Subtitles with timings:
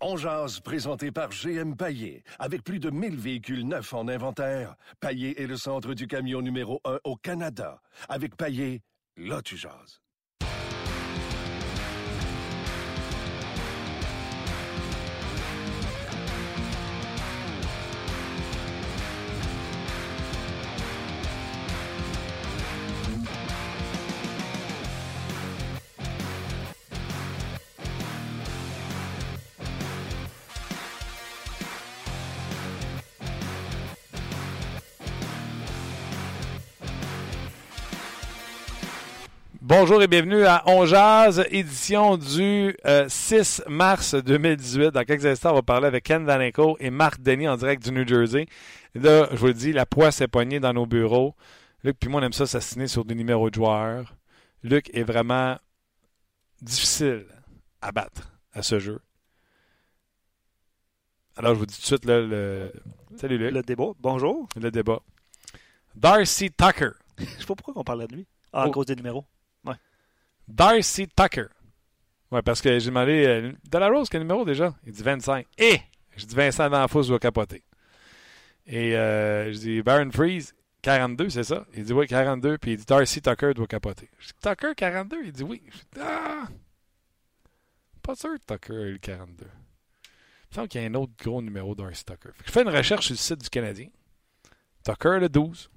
[0.00, 2.22] On jase, présenté par GM Paillé.
[2.38, 6.80] Avec plus de 1000 véhicules neufs en inventaire, Paillé est le centre du camion numéro
[6.84, 7.82] 1 au Canada.
[8.08, 8.82] Avec Paillé,
[9.16, 9.58] là tu.
[39.68, 42.74] Bonjour et bienvenue à On Jazz, édition du
[43.08, 44.92] 6 euh, mars 2018.
[44.92, 47.92] Dans quelques instants, on va parler avec Ken Dalenko et Marc Denis en direct du
[47.92, 48.46] New Jersey.
[48.94, 51.34] là, je vous le dis, la poisse est poignée dans nos bureaux.
[51.84, 54.14] Luc puis moi, on aime ça s'assiner sur des numéros de joueurs.
[54.62, 55.58] Luc est vraiment
[56.62, 57.26] difficile
[57.82, 59.02] à battre à ce jeu.
[61.36, 62.72] Alors, je vous dis tout de suite, le...
[63.16, 63.52] salut Luc.
[63.52, 64.48] Le débat, bonjour.
[64.58, 65.00] Le débat.
[65.94, 66.92] Darcy Tucker.
[67.18, 68.26] je sais pas pourquoi on parle de lui.
[68.50, 68.70] Ah, à oh.
[68.70, 69.26] cause des numéros.
[70.48, 71.46] Darcy Tucker.
[72.30, 73.24] Ouais, parce que j'ai demandé.
[73.26, 74.74] Euh, de la Rose, quel numéro déjà?
[74.84, 75.46] Il dit 25.
[75.58, 75.80] Et
[76.16, 77.62] Je dis Vincent D'Anfos doit capoter.
[78.66, 81.64] Et euh, je dis Baron Freeze, 42, c'est ça?
[81.74, 82.58] Il dit oui, 42.
[82.58, 84.10] Puis il dit Darcy Tucker doit capoter.
[84.18, 85.62] Je dis Tucker, 42 Il dit oui.
[85.70, 86.46] Je dis Ah
[88.02, 89.44] Pas sûr que Tucker ait le 42.
[89.44, 89.48] Il
[90.50, 92.30] me semble qu'il y a un autre gros numéro Darcy Tucker.
[92.44, 93.88] je fais une recherche sur le site du Canadien.
[94.84, 95.70] Tucker le 12.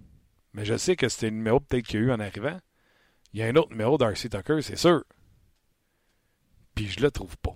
[0.53, 2.57] Mais je sais que c'était un numéro peut-être qu'il y a eu en arrivant.
[3.33, 5.03] Il y a un autre numéro d'Arcy Tucker, c'est sûr.
[6.75, 7.55] Puis je le trouve pas.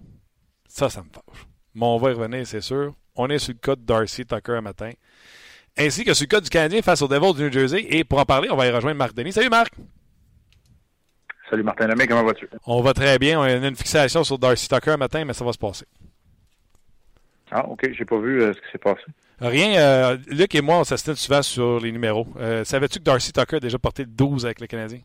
[0.68, 1.46] Ça, ça me fâche.
[1.74, 2.94] Mais on va y revenir, c'est sûr.
[3.16, 4.92] On est sur le code d'Arcy Tucker un matin.
[5.78, 7.86] Ainsi que sur le code du Canadien face aux Devils du New Jersey.
[7.90, 9.34] Et pour en parler, on va y rejoindre Marc Denis.
[9.34, 9.74] Salut Marc!
[11.50, 12.50] Salut Martin Lemay, comment vas-tu?
[12.66, 13.40] On va très bien.
[13.40, 15.86] On a une fixation sur Darcy Tucker un matin, mais ça va se passer.
[17.52, 17.88] Ah, OK.
[17.92, 19.04] J'ai pas vu euh, ce qui s'est passé.
[19.40, 19.80] Rien.
[19.80, 22.28] Euh, Luc et moi, on s'assiste souvent sur les numéros.
[22.38, 25.00] Euh, savais-tu que Darcy Tucker a déjà porté le 12 avec le Canadien?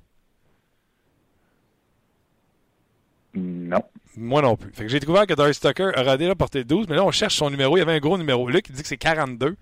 [3.35, 3.83] Non.
[4.17, 4.73] Moi non plus.
[4.73, 7.37] Fait que j'ai découvert que Darcy Tucker aurait déjà porté 12, mais là, on cherche
[7.37, 7.77] son numéro.
[7.77, 8.49] Il y avait un gros numéro.
[8.49, 9.57] Là, qui dit que c'est 42.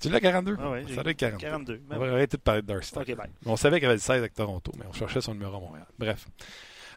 [0.00, 0.56] Tu l'as 42?
[0.60, 1.44] Ah oui, ça doit être 42.
[1.46, 1.80] 42.
[1.90, 3.16] On va arrêter de parler de Darcy Tucker.
[3.44, 5.86] On savait qu'il avait le 16 avec Toronto, mais on cherchait son numéro à Montréal.
[5.98, 6.26] Bref.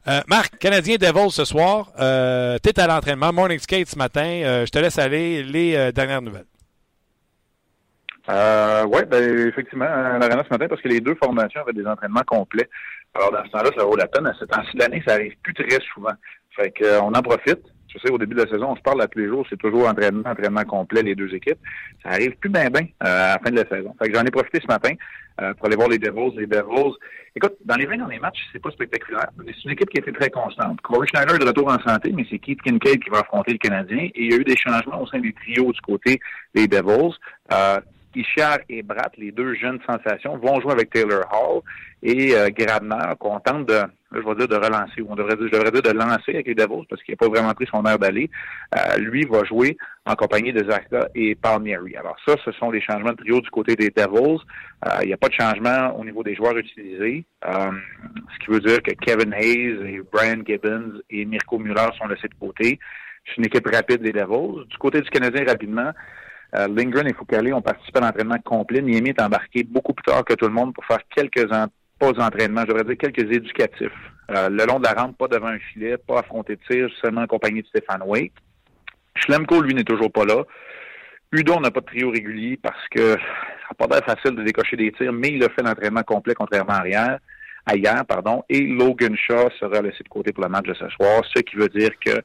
[0.08, 1.92] Euh, Marc, Canadien Devils ce soir.
[2.00, 3.32] Euh, tu es à l'entraînement.
[3.34, 4.26] Morning Skate ce matin.
[4.26, 6.46] Euh, je te laisse aller les euh, dernières nouvelles.
[8.32, 11.86] Euh, oui, ben, effectivement, à l'arena ce matin, parce que les deux formations avaient des
[11.86, 12.70] entraînements complets.
[13.14, 14.26] Alors, dans ce temps-là, ça vaut la peine.
[14.26, 16.14] À ce temps-ci ça arrive plus très souvent.
[16.56, 17.62] Fait que, euh, on en profite.
[17.94, 19.60] Je sais, au début de la saison, on se parle à tous les jours, c'est
[19.60, 21.60] toujours entraînement, entraînement complet, les deux équipes.
[22.02, 23.94] Ça arrive plus bien, bien euh, à la fin de la saison.
[24.02, 24.94] Fait que j'en ai profité ce matin
[25.42, 26.38] euh, pour aller voir les Devils.
[26.38, 26.94] Les Devils,
[27.36, 30.14] écoute, dans les 20 derniers matchs, c'est pas spectaculaire, c'est une équipe qui a été
[30.14, 30.80] très constante.
[30.80, 34.04] Corey Schneider de retour en santé, mais c'est Keith Kincaid qui va affronter le Canadien.
[34.16, 36.22] Et il y a eu des changements au sein des trios du côté
[36.56, 37.18] des Devils.
[38.16, 41.62] Ishar et Bratt, les deux jeunes sensations, vont jouer avec Taylor Hall
[42.04, 45.48] et euh, Grabner, qu'on tente de, je vais dire de relancer, ou on devrait dire,
[45.48, 47.84] je devrais dire de lancer avec les Devils, parce qu'il n'a pas vraiment pris son
[47.86, 48.30] air d'aller.
[48.76, 51.96] Euh, lui va jouer en compagnie de Zaka et Palmieri.
[51.96, 54.40] Alors ça, ce sont les changements de trio du côté des Devils.
[54.86, 57.72] Euh, il n'y a pas de changement au niveau des joueurs utilisés, euh,
[58.34, 62.28] ce qui veut dire que Kevin Hayes et Brian Gibbons et Mirko Muller sont laissés
[62.28, 62.80] de côté.
[63.28, 64.66] C'est une équipe rapide des Devils.
[64.68, 65.92] Du côté du Canadien, rapidement,
[66.56, 68.82] euh, Lindgren et Foucault ont participé à l'entraînement complet.
[68.82, 71.48] Niemi est embarqué beaucoup plus tard que tout le monde pour faire quelques
[72.02, 73.92] pas d'entraînement, je devrais dire quelques éducatifs.
[74.32, 77.22] Euh, le long de la rampe, pas devant un filet, pas affronté de tir, seulement
[77.22, 78.34] accompagné de Stéphane Wake.
[79.16, 80.44] Schlemko, lui, n'est toujours pas là.
[81.32, 83.18] Udon n'a pas de trio régulier parce que ça
[83.70, 86.74] n'a pas l'air facile de décocher des tirs, mais il a fait l'entraînement complet contrairement
[86.74, 87.20] à hier,
[87.66, 90.90] à hier, pardon, et Logan Shaw sera laissé de côté pour le match de ce
[90.90, 92.22] soir, ce qui veut dire que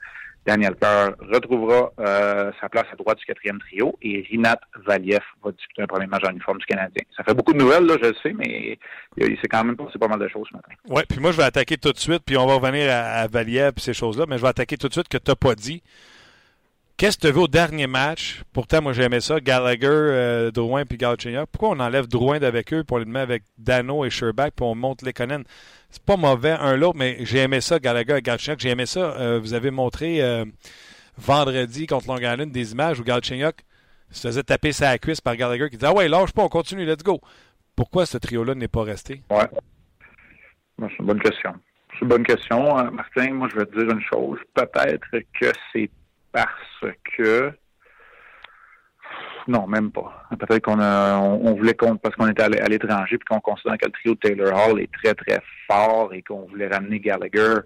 [0.46, 5.50] Daniel Kerr retrouvera euh, sa place à droite du quatrième trio et Rinat Valiev va
[5.50, 7.02] disputer un premier match en uniforme du Canadien.
[7.16, 8.78] Ça fait beaucoup de nouvelles, là, je le sais, mais
[9.16, 10.72] il s'est quand même passé pas mal de choses ce matin.
[10.88, 13.72] Oui, puis moi, je vais attaquer tout de suite, puis on va revenir à, Valiev
[13.76, 15.82] et ces choses-là, mais je vais attaquer tout de suite que tu n'as pas dit.
[16.98, 18.42] Qu'est-ce que tu vu au dernier match?
[18.54, 19.38] Pourtant, moi, j'aimais ça.
[19.38, 21.46] Gallagher, euh, Drouin puis Galchenyuk.
[21.52, 24.74] Pourquoi on enlève Drouin d'avec eux pour les mettre avec Dano et Sherbach puis on
[24.74, 25.44] monte Lekonen?
[25.90, 28.60] C'est pas mauvais un l'autre, mais j'ai aimé ça, Gallagher et Galchenyuk.
[28.60, 29.14] J'ai aimé ça.
[29.18, 30.46] Euh, vous avez montré euh,
[31.18, 33.56] vendredi contre Long Island des images où Galchenyuk
[34.10, 36.86] se faisait taper sa cuisse par Gallagher qui disait Ah ouais, lâche pas, on continue,
[36.86, 37.20] let's go.
[37.76, 39.20] Pourquoi ce trio-là n'est pas resté?
[39.28, 39.46] Ouais.
[40.78, 41.52] C'est une bonne question.
[41.92, 42.78] C'est une bonne question.
[42.78, 44.38] Euh, Martin, moi, je vais te dire une chose.
[44.54, 45.90] Peut-être que c'est
[46.36, 47.50] parce que.
[49.48, 50.26] Non, même pas.
[50.38, 53.86] Peut-être qu'on a, on, voulait qu'on, parce qu'on était à l'étranger, puis qu'on considère que
[53.86, 57.60] le trio de Taylor Hall est très, très fort et qu'on voulait ramener Gallagher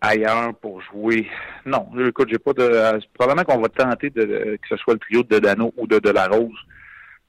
[0.00, 1.28] ailleurs pour jouer.
[1.64, 3.00] Non, écoute, j'ai pas de.
[3.14, 6.58] Probablement qu'on va tenter de, que ce soit le trio de Dano ou de Delarose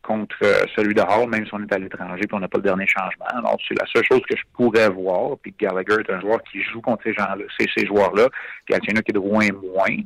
[0.01, 2.57] contre euh, celui de Hall, même si on est à l'étranger et on n'a pas
[2.57, 3.25] le dernier changement.
[3.29, 5.37] Alors, c'est la seule chose que je pourrais voir.
[5.41, 8.27] Puis Gallagher est un joueur qui joue contre ces gens-là, ces, ces joueurs-là.
[8.65, 9.97] Puis Altiana qui est de loin moins.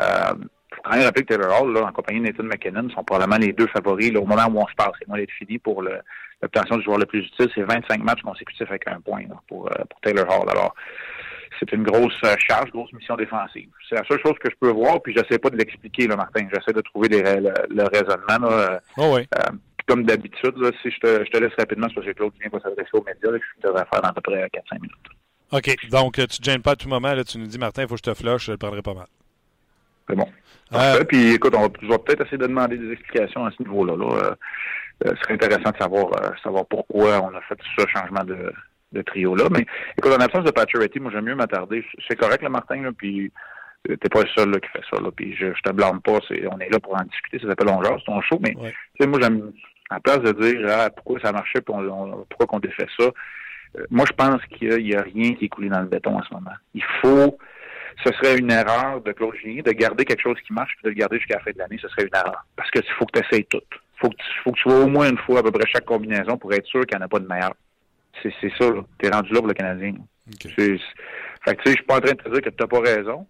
[0.00, 0.34] Euh,
[0.74, 3.38] faut quand même rappeler que Taylor Hall, là, en compagnie de Nathan McKinnon, sont probablement
[3.38, 4.92] les deux favoris là, au moment où on se parle.
[4.98, 7.48] C'est moi d'être fini pour l'obtention du joueur le plus utile.
[7.54, 10.50] C'est 25 matchs consécutifs avec un point là, pour, euh, pour Taylor Hall.
[10.50, 10.74] Alors,
[11.58, 13.68] c'est une grosse euh, charge, grosse mission défensive.
[13.88, 16.46] C'est la seule chose que je peux voir, puis j'essaie pas de l'expliquer, là, Martin.
[16.52, 18.48] J'essaie de trouver le, raisonnement.
[18.48, 19.26] Là, oh oui.
[19.36, 19.52] Euh,
[19.86, 22.60] comme d'habitude, si je te, je te, laisse rapidement, c'est parce que Claude vient pas
[22.60, 24.94] s'adresser aux médias, là, je devrais faire dans à peu près 4-5 minutes.
[25.52, 25.90] OK.
[25.90, 27.12] Donc, tu ne gênes pas à tout moment.
[27.12, 28.94] Là, tu nous dis, Martin, il faut que je te flush, je le prendrai pas
[28.94, 29.06] mal.
[30.08, 30.28] C'est bon.
[30.74, 31.04] Euh...
[31.04, 33.96] Puis, écoute, on va, peut-être essayer de demander des explications à ce niveau-là.
[33.96, 34.06] Là.
[34.14, 34.34] Euh,
[35.04, 36.10] ce serait intéressant de savoir,
[36.42, 38.52] savoir pourquoi on a fait ce changement de,
[38.92, 39.44] de trio-là.
[39.50, 39.66] Mais
[39.98, 41.84] écoute, en absence de Pacioretty, moi, j'aime mieux m'attarder.
[42.08, 43.32] C'est correct, le Martin, là, puis
[43.90, 45.00] euh, t'es pas le seul là, qui fait ça.
[45.00, 46.18] Là, puis je, je te blâme pas.
[46.50, 47.38] on est là pour en discuter.
[47.40, 48.38] Ça s'appelle On c'est ton show.
[48.40, 48.54] Mais
[49.06, 49.52] moi, j'aime,
[49.90, 51.74] en place de dire ah, pourquoi ça marchait, puis
[52.30, 55.68] pourquoi qu'on défait ça, euh, moi, je pense qu'il n'y a, rien qui est coulé
[55.68, 56.54] dans le béton en ce moment.
[56.74, 57.38] Il faut
[58.04, 60.88] ce serait une erreur de Claude Julien de garder quelque chose qui marche puis de
[60.90, 62.44] le garder jusqu'à la fin de l'année, ce serait une erreur.
[62.54, 63.62] Parce que faut que tu essayes tout.
[63.98, 66.36] Faut que, faut que tu vois au moins une fois à peu près chaque combinaison
[66.36, 67.54] pour être sûr qu'il n'y en a pas de meilleur.
[68.22, 68.82] C'est ça, là.
[68.98, 69.94] T'es rendu là pour le Canadien.
[70.34, 70.48] Okay.
[71.44, 72.66] Fait que, tu sais, je suis pas en train de te dire que tu n'as
[72.66, 73.26] pas raison.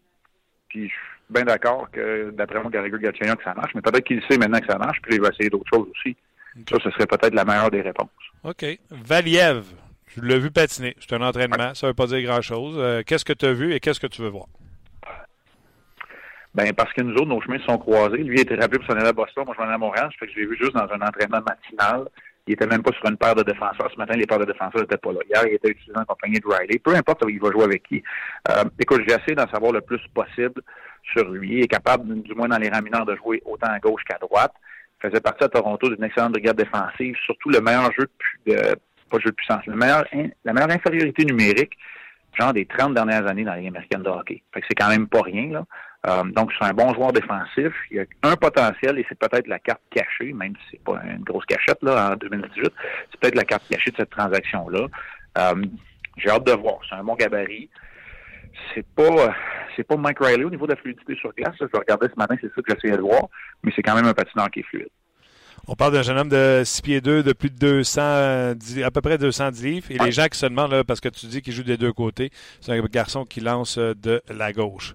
[0.68, 3.74] Puis, je suis bien d'accord que, d'après moi, Gallagher Gatchagnon, que ça marche.
[3.74, 6.16] Mais peut-être qu'il sait maintenant que ça marche, puis il va essayer d'autres choses aussi.
[6.70, 8.08] Ça, ce serait peut-être la meilleure des réponses.
[8.42, 8.64] OK.
[8.90, 9.64] Valiev,
[10.08, 10.96] je l'ai vu patiner.
[11.00, 11.74] C'est un entraînement.
[11.74, 12.76] Ça ne veut pas dire grand-chose.
[12.78, 14.46] Euh, qu'est-ce que tu as vu et qu'est-ce que tu veux voir?
[16.54, 18.16] Ben, parce que nous autres, nos chemins sont croisés.
[18.16, 19.44] Lui, il était rappelé pour son à Boston.
[19.44, 20.08] Moi, je m'en ai à Montréal.
[20.18, 22.08] Fait que je l'ai vu juste dans un entraînement matinal.
[22.46, 23.90] Il était même pas sur une paire de défenseurs.
[23.92, 25.20] Ce matin, les paires de défenseurs n'étaient pas là.
[25.28, 26.78] Hier, il était utilisé en compagnie de Riley.
[26.78, 28.02] Peu importe il va jouer avec qui.
[28.48, 30.62] Euh, écoute, j'ai essayé d'en savoir le plus possible
[31.12, 31.54] sur lui.
[31.54, 34.18] Il est capable, du moins dans les rangs mineurs, de jouer autant à gauche qu'à
[34.18, 34.52] droite.
[35.02, 37.16] Il faisait partie à Toronto d'une excellente brigade défensive.
[37.24, 38.08] Surtout le meilleur jeu
[38.46, 38.76] de,
[39.10, 41.76] pas jeu puissance, la meilleure infériorité numérique,
[42.38, 44.42] genre des 30 dernières années dans les américaines de hockey.
[44.52, 45.64] Fait que c'est quand même pas rien, là.
[46.06, 47.72] Euh, donc, c'est un bon joueur défensif.
[47.90, 51.24] Il a un potentiel et c'est peut-être la carte cachée, même si c'est pas une
[51.24, 52.72] grosse cachette là, en 2018.
[53.10, 54.86] C'est peut-être la carte cachée de cette transaction-là.
[55.38, 55.64] Euh,
[56.16, 56.78] j'ai hâte de voir.
[56.88, 57.68] C'est un bon gabarit.
[58.74, 59.34] C'est pas
[59.76, 61.54] c'est pas Mike Riley au niveau de la fluidité sur glace.
[61.60, 63.28] Je regardais ce matin, c'est ça que j'essayais de voir,
[63.62, 64.88] mais c'est quand même un patineur qui est fluide.
[65.68, 68.00] On parle d'un jeune homme de 6 pieds 2, de plus de 200,
[68.84, 69.86] à peu près 210 livres.
[69.90, 71.92] Et les gens qui se demandent, là, parce que tu dis qu'il joue des deux
[71.92, 72.30] côtés,
[72.60, 74.94] c'est un garçon qui lance de la gauche.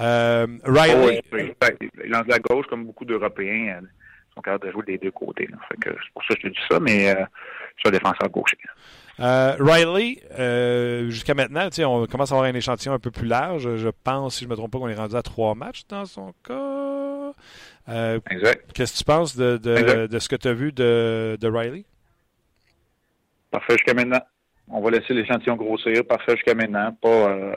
[0.00, 1.22] Euh, Riley.
[1.32, 3.86] il lance de la gauche comme beaucoup d'Européens euh,
[4.34, 5.48] sont capables de jouer des deux côtés.
[5.70, 7.24] C'est pour ça que je te dis ça, mais euh,
[7.82, 8.56] c'est un défenseur gaucher.
[9.18, 13.76] Euh, Riley, euh, jusqu'à maintenant, on commence à avoir un échantillon un peu plus large.
[13.76, 16.06] Je pense, si je ne me trompe pas, qu'on est rendu à trois matchs dans
[16.06, 17.32] son cas.
[18.30, 18.72] Exact.
[18.72, 21.84] Qu'est-ce que tu penses de, de, de ce que tu as vu de, de Riley?
[23.50, 24.22] Parfait jusqu'à maintenant.
[24.68, 26.04] On va laisser l'échantillon grossir.
[26.06, 26.96] Parfait jusqu'à maintenant.
[27.02, 27.56] Pas,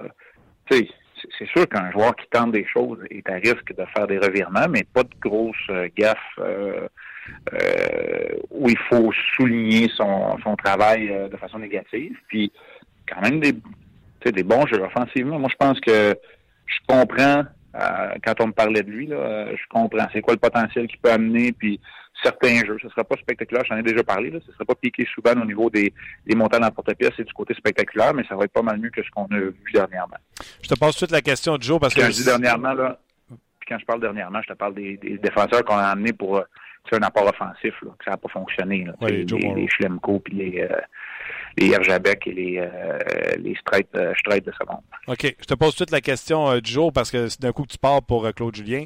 [0.69, 0.89] tu sais,
[1.37, 4.67] c'est sûr qu'un joueur qui tente des choses est à risque de faire des revirements,
[4.69, 6.87] mais pas de grosses euh, gaffes euh,
[7.53, 12.17] euh, où il faut souligner son, travail de façon négative.
[12.27, 12.51] Puis
[13.07, 13.53] quand même des,
[14.43, 15.39] bons jeux offensivement.
[15.39, 16.15] Moi, je pense que
[16.65, 17.43] je comprends
[18.23, 21.51] quand on me parlait de lui, je comprends c'est quoi le potentiel qu'il peut amener,
[21.51, 21.79] puis
[22.23, 22.77] certains jeux.
[22.81, 24.29] Ce ne sera pas spectaculaire, j'en ai déjà parlé.
[24.29, 24.39] Là.
[24.45, 25.93] Ce ne sera pas piqué souvent au niveau des,
[26.25, 28.89] des montants dans porte-pièce et du côté spectaculaire, mais ça va être pas mal mieux
[28.89, 30.17] que ce qu'on a vu dernièrement.
[30.61, 32.01] Je te pose toute la question, Joe, parce que...
[32.01, 32.99] Je dis dernièrement, là,
[33.59, 36.37] puis quand je parle dernièrement, je te parle des, des défenseurs qu'on a amenés pour
[36.37, 36.43] euh,
[36.91, 38.85] un apport offensif, là, que ça n'a pas fonctionné.
[38.85, 40.77] Là, les, les, les Schlemko puis les, euh,
[41.57, 42.97] les Herjabek et les, euh,
[43.37, 44.81] les Straight, euh, de ce monde.
[45.07, 45.35] OK.
[45.39, 47.71] Je te pose toute la question euh, du jour parce que c'est d'un coup que
[47.71, 48.85] tu pars pour euh, Claude Julien.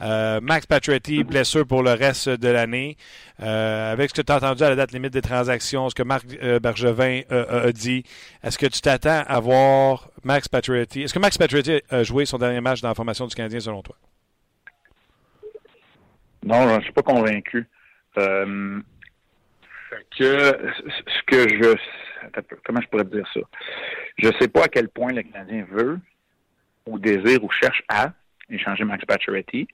[0.00, 1.24] Max Pacioretty, mm-hmm.
[1.24, 2.96] blessure pour le reste de l'année.
[3.38, 6.26] avec ce que tu as entendu à la date limite des transactions, ce que Marc
[6.60, 8.04] Bergevin a dit,
[8.42, 11.02] est-ce que tu t'attends à voir Max Pacioretty?
[11.02, 13.82] Est-ce que Max Pacioretty a joué son dernier match dans la formation du Canadien selon
[13.82, 13.96] toi?
[16.46, 17.68] Non, je ne suis pas convaincu.
[18.18, 18.80] Euh,
[20.16, 21.76] que ce que je
[22.64, 23.40] comment je pourrais dire ça?
[24.18, 25.98] Je sais pas à quel point le Canadien veut
[26.86, 28.12] ou désire ou cherche à
[28.48, 29.68] échanger Max Pacioretty?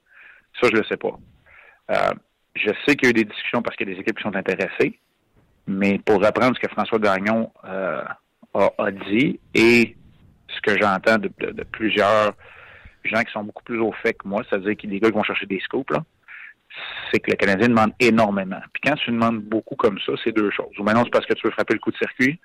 [0.60, 1.18] Ça, je le sais pas.
[1.90, 2.12] Euh,
[2.54, 4.22] je sais qu'il y a eu des discussions parce qu'il y a des équipes qui
[4.22, 4.98] sont intéressées,
[5.66, 8.04] mais pour reprendre ce que François Gagnon euh,
[8.54, 9.96] a, dit et
[10.48, 11.30] ce que j'entends de,
[11.70, 12.34] plusieurs
[13.04, 15.08] gens qui sont beaucoup plus au fait que moi, c'est-à-dire qu'il y a des gars
[15.08, 15.96] qui vont chercher des scoops,
[17.10, 18.60] c'est que le Canadien demande énormément.
[18.72, 20.78] Puis quand tu demandes beaucoup comme ça, c'est deux choses.
[20.78, 22.38] Ou maintenant c'est parce que tu veux frapper le coup de circuit,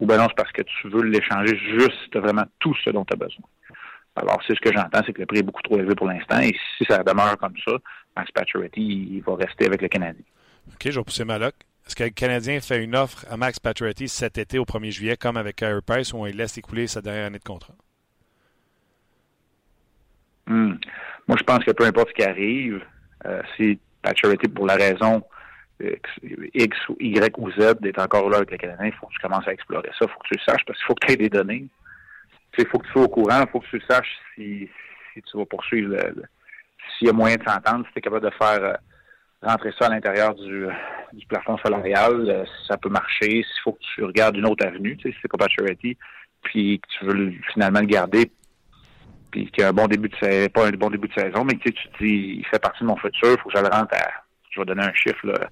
[0.00, 2.74] ou bien non, c'est parce que tu veux l'échanger juste si tu as vraiment tout
[2.84, 3.44] ce dont tu as besoin.
[4.16, 6.40] Alors, c'est ce que j'entends, c'est que le prix est beaucoup trop élevé pour l'instant.
[6.40, 7.72] Et si ça demeure comme ça,
[8.16, 10.24] Max Pacioretty, il va rester avec le Canadien.
[10.68, 11.54] OK, je vais pousser ma loc.
[11.86, 15.16] Est-ce que le Canadien fait une offre à Max Pacioretty cet été au 1er juillet,
[15.16, 17.74] comme avec Carey Price, où il laisse écouler sa dernière année de contrat?
[20.46, 20.74] Hmm.
[21.28, 22.82] Moi, je pense que peu importe ce qui arrive,
[23.56, 25.22] si Pacioretty, pour la raison
[26.54, 29.18] X ou Y ou Z, est encore là avec le Canadien, il faut que tu
[29.20, 30.06] commences à explorer ça.
[30.06, 31.66] Il faut que tu le saches parce qu'il faut que tu aies des données.
[32.58, 34.68] Il faut que tu sois au courant, il faut que tu saches si,
[35.14, 35.96] si tu vas poursuivre,
[36.98, 38.74] s'il y a moyen de s'entendre, si tu es capable de faire euh,
[39.42, 40.66] rentrer ça à l'intérieur du,
[41.12, 44.66] du, plafond salarial, euh, si ça peut marcher, s'il faut que tu regardes une autre
[44.66, 45.96] avenue, si c'est pas Charity,
[46.42, 48.30] puis que tu veux finalement le garder,
[49.30, 51.44] puis qu'il y a un bon début de saison, pas un bon début de saison,
[51.44, 53.62] mais que tu te dis, il fait partie de mon futur, il faut que je
[53.62, 54.10] le rentre à,
[54.50, 55.48] je vais donner un chiffre, là,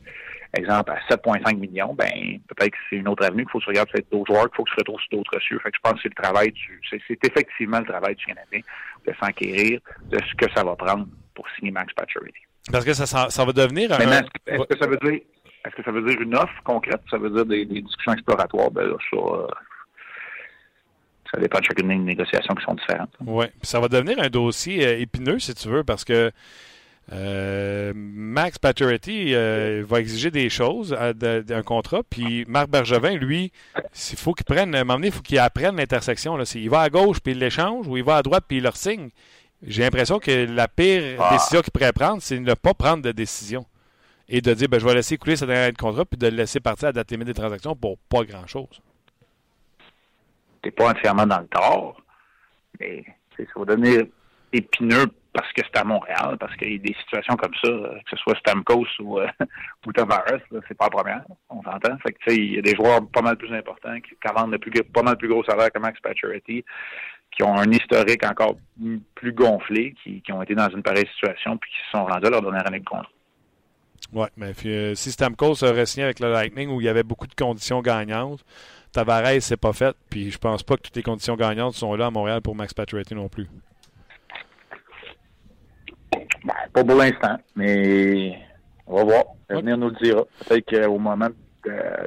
[0.56, 3.70] exemple, à 7,5 millions, ben peut-être que c'est une autre avenue qu'il faut que tu
[3.70, 5.58] regardes peut-être d'autres joueurs, qu'il faut que tu retrouves sur d'autres cieux.
[5.62, 6.80] Fait que je pense que c'est le travail du.
[6.90, 8.61] C'est, effectivement le travail du Canadien
[9.06, 9.80] de s'enquérir
[10.11, 12.40] de ce que ça va prendre pour signer Max Pacioretty.
[12.73, 13.99] Parce que ça, ça, va devenir un.
[13.99, 15.20] Est-ce, que ça veut dire
[15.64, 17.00] est-ce que ça veut dire une offre concrète?
[17.11, 18.70] Ça veut dire des, discussions exploratoires?
[18.70, 19.47] Ben là, ça, euh,
[21.32, 23.11] ça dépend de chacune des négociations qui sont différentes.
[23.25, 23.47] Oui.
[23.62, 26.30] Ça va devenir un dossier euh, épineux, si tu veux, parce que
[27.12, 34.18] euh, Max Pacioretty euh, va exiger des choses d'un contrat, puis Marc Bergevin, lui, il
[34.18, 36.38] faut qu'il prenne, à un moment donné, il faut qu'il apprenne l'intersection.
[36.54, 38.70] Il va à gauche puis il l'échange, ou il va à droite puis il le
[38.75, 39.08] signe.
[39.66, 41.30] J'ai l'impression que la pire ah.
[41.32, 43.64] décision qu'il pourrait prendre, c'est de ne pas prendre de décision.
[44.30, 46.37] Et de dire, ben, je vais laisser couler cette dernière de contrat, puis de le
[46.37, 48.82] laisser partir à date des transactions pour pas grand-chose.
[50.62, 52.00] T'es pas entièrement dans le tort,
[52.80, 53.04] mais
[53.36, 54.06] ça va devenir
[54.52, 57.94] épineux parce que c'est à Montréal, parce qu'il y a des situations comme ça, euh,
[57.94, 59.28] que ce soit Stamkos ou, euh,
[59.86, 60.24] ou Tavares,
[60.66, 61.96] c'est pas la première, on s'entend.
[62.26, 65.28] Il y a des joueurs pas mal plus importants qui commandent plus, pas mal plus
[65.28, 66.64] gros salaire que Max Pacioretty,
[67.30, 68.56] qui ont un historique encore
[69.14, 72.30] plus gonflé, qui, ont été dans une pareille situation, puis qui se sont rendus à
[72.30, 73.08] leur dernière année de contrat.
[74.12, 77.26] Oui, mais euh, si Stamkos aurait signé avec le Lightning où il y avait beaucoup
[77.26, 78.44] de conditions gagnantes,
[78.98, 82.06] Tavares, c'est pas fait, puis je pense pas que toutes les conditions gagnantes sont là
[82.06, 83.46] à Montréal pour Max Pacioretty non plus.
[86.44, 88.36] Ben, pas pour l'instant, mais
[88.88, 89.24] on va voir.
[89.48, 90.24] L'avenir nous le dira.
[90.48, 91.28] Peut-être qu'au moment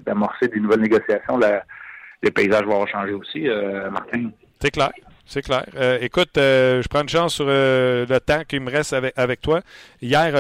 [0.06, 4.32] d'amorcer des nouvelles négociations, le paysage va changer aussi, euh, Martin.
[4.60, 4.92] C'est clair.
[5.32, 5.66] C'est clair.
[5.76, 9.40] Euh, écoute, euh, je prends une chance sur le temps qui me reste avec, avec
[9.40, 9.62] toi.
[10.02, 10.34] Hier,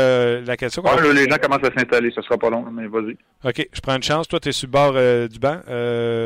[0.46, 0.84] la question.
[1.14, 3.16] les gens commencent à s'installer, ce sera pas long, mais vas-y.
[3.46, 4.28] OK, je prends une chance.
[4.28, 5.62] Toi, tu es sur le bord du banc,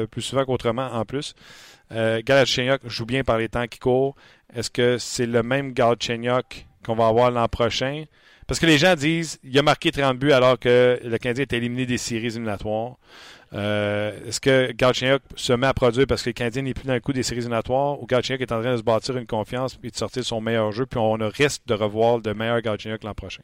[0.09, 1.35] plus souvent qu'autrement en plus.
[1.91, 4.15] Euh, Galchenyuk joue bien par les temps qui courent.
[4.53, 8.05] Est-ce que c'est le même Galchenyuk qu'on va avoir l'an prochain?
[8.47, 11.53] Parce que les gens disent il a marqué 30 buts alors que le Canadien est
[11.53, 12.97] éliminé des séries éliminatoires.
[13.53, 16.99] Euh, est-ce que Galchenyuk se met à produire parce que le n'est plus dans le
[16.99, 19.89] coup des séries éliminatoires ou Galchenyuk est en train de se bâtir une confiance et
[19.89, 23.43] de sortir son meilleur jeu puis on risque de revoir de meilleurs Galchenyuk l'an prochain?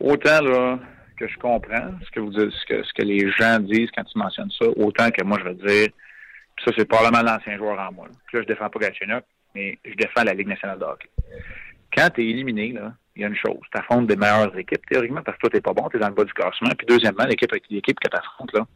[0.00, 0.78] Autant là,
[1.16, 4.04] que je comprends ce que, vous dites, ce, que, ce que les gens disent quand
[4.14, 5.88] ils mentionnent ça, autant que moi je veux dire
[6.64, 8.06] ça c'est probablement l'ancien joueur en moi.
[8.06, 9.24] Là, là je défends pas Galchenyuk,
[9.54, 11.08] mais je défends la Ligue nationale de hockey.
[11.94, 13.60] Quand tu es éliminé, là, il y a une chose.
[13.72, 16.08] Tu affrontes des meilleures équipes, théoriquement, parce que toi, tu pas bon, tu es dans
[16.08, 16.70] le bas du classement.
[16.76, 18.66] Puis deuxièmement, l'équipe l'équipe que tu là,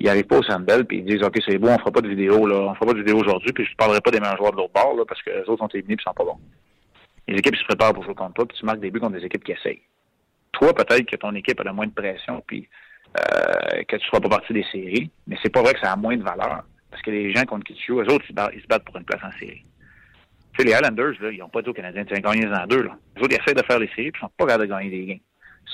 [0.00, 2.08] ils n'arrivent pas au Sandbell, puis ils disent OK, c'est bon, on fera pas de
[2.08, 4.36] vidéo, là, on fera pas de vidéo aujourd'hui, puis je ne parlerai pas des meilleurs
[4.36, 6.40] joueurs de l'autre bord, là, parce que les autres sont éliminés et sont pas bons.
[7.28, 9.24] Les équipes se préparent pour jouer contre toi, puis tu marques des buts contre des
[9.24, 9.82] équipes qui essayent.
[10.52, 12.68] Toi, peut-être que ton équipe a le moins de pression, puis
[13.18, 15.92] euh, que tu ne sois pas partie des séries, mais c'est pas vrai que ça
[15.92, 16.64] a moins de valeur.
[16.90, 19.04] Parce que les gens contre qui tu joues, eux autres, ils se battent pour une
[19.04, 19.64] place en série.
[20.52, 22.82] Tu sais, les Highlanders, là, ils n'ont pas dit aux Canadiens, tu gagné en deux.
[22.82, 22.96] Là.
[23.16, 24.68] Les autres, ils essaient de faire les séries, puis ils ne sont pas capables de
[24.68, 25.20] gagner des gains.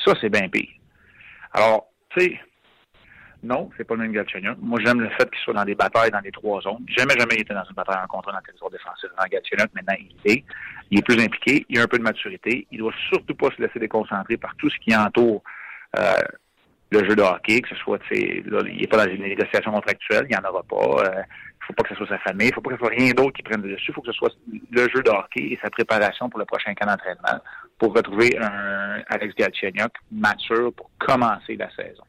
[0.04, 0.68] Ça, c'est bien pire.
[1.52, 2.40] Alors, tu sais,
[3.42, 4.58] non, c'est pas le même Galchenyuk.
[4.60, 6.84] Moi, j'aime le fait qu'il soit dans des batailles dans les trois zones.
[6.88, 9.10] Jamais, jamais il était dans une bataille en contre dans le territoire défensif.
[9.16, 10.44] Dans Galchenyuk, maintenant, il est.
[10.90, 11.64] Il est plus impliqué.
[11.68, 12.66] Il a un peu de maturité.
[12.72, 15.42] Il doit surtout pas se laisser déconcentrer par tout ce qui entoure
[15.96, 16.22] euh,
[16.90, 19.70] le jeu de hockey, que ce soit, tu sais, il n'est pas dans une négociation
[19.70, 21.04] contractuelle, il n'y en aura pas.
[21.04, 21.22] Euh,
[21.68, 23.32] faut pas que ce soit sa famille, il faut pas que ce soit rien d'autre
[23.32, 24.32] qui prenne dessus, il faut que ce soit
[24.70, 27.42] le jeu de hockey et sa préparation pour le prochain camp d'entraînement
[27.78, 32.04] pour retrouver un Alex Galchenyuk mature pour commencer la saison.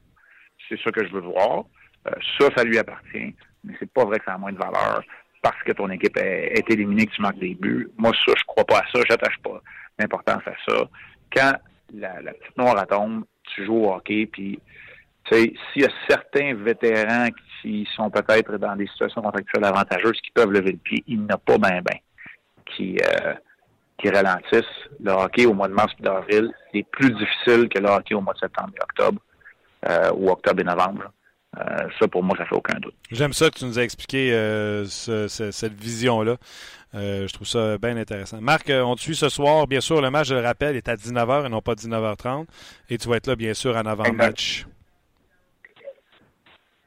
[0.67, 1.65] C'est ça que je veux voir.
[2.07, 3.35] Euh, ça, ça lui appartient,
[3.65, 5.03] mais c'est pas vrai que ça a moins de valeur
[5.41, 7.89] parce que ton équipe est, éliminée, que tu marques des buts.
[7.97, 9.01] Moi, ça, je crois pas à ça.
[9.09, 9.61] J'attache pas
[9.97, 10.89] d'importance à ça.
[11.33, 11.53] Quand
[11.93, 14.59] la, la petite noire tombe, tu joues au hockey, puis
[15.29, 17.29] s'il y a certains vétérans
[17.62, 21.25] qui sont peut-être dans des situations contractuelles avantageuses, qui peuvent lever le pied, il n'y
[21.25, 21.98] en a pas ben ben
[22.65, 23.33] qui, euh,
[23.98, 24.63] qui ralentissent.
[25.01, 28.21] Le hockey au mois de mars et d'avril est plus difficile que le hockey au
[28.21, 29.21] mois de septembre et octobre,
[29.88, 31.12] euh, ou octobre et novembre.
[31.57, 32.93] Euh, ça, pour moi, ça fait aucun doute.
[33.12, 36.38] J'aime ça que tu nous as expliqué euh, ce, ce, cette vision-là.
[36.95, 38.39] Euh, je trouve ça bien intéressant.
[38.39, 39.65] Marc, on te suit ce soir.
[39.67, 42.45] Bien sûr, le match, je le rappelle, est à 19h et non pas 19h30.
[42.89, 44.65] Et tu vas être là, bien sûr, en avant-match.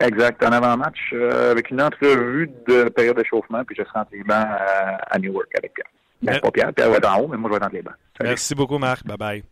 [0.03, 0.43] Exact.
[0.45, 4.47] En avant-match, euh, avec une entrevue de période d'échauffement, puis je serai entre les bancs
[4.47, 5.87] à, à Newark avec Pierre.
[6.23, 7.83] Ben, pas Pierre, Pierre va être en haut, mais moi, je vais être entre les
[7.83, 7.95] bancs.
[8.17, 8.31] Salut.
[8.31, 9.05] Merci beaucoup, Marc.
[9.07, 9.43] Bye-bye.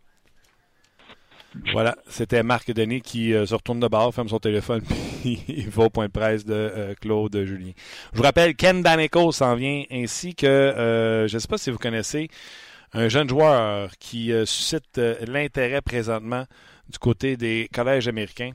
[1.73, 4.81] Voilà, c'était Marc Denis qui euh, se retourne de bord, ferme son téléphone,
[5.21, 7.71] puis il va au point de presse de euh, Claude Julien.
[8.13, 11.69] Je vous rappelle, Ken Daneko s'en vient, ainsi que, euh, je ne sais pas si
[11.69, 12.29] vous connaissez,
[12.93, 16.45] un jeune joueur qui euh, suscite l'intérêt présentement
[16.89, 18.51] du côté des collèges américains.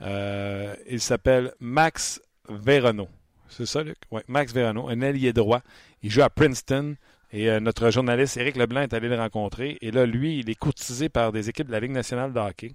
[0.00, 3.08] Il s'appelle Max Verano.
[3.48, 3.96] C'est ça, Luc?
[4.10, 5.62] Oui, Max Verano, un ailier droit.
[6.02, 6.96] Il joue à Princeton.
[7.32, 9.78] Et euh, notre journaliste Éric Leblanc est allé le rencontrer.
[9.80, 12.72] Et là, lui, il est courtisé par des équipes de la Ligue nationale de hockey.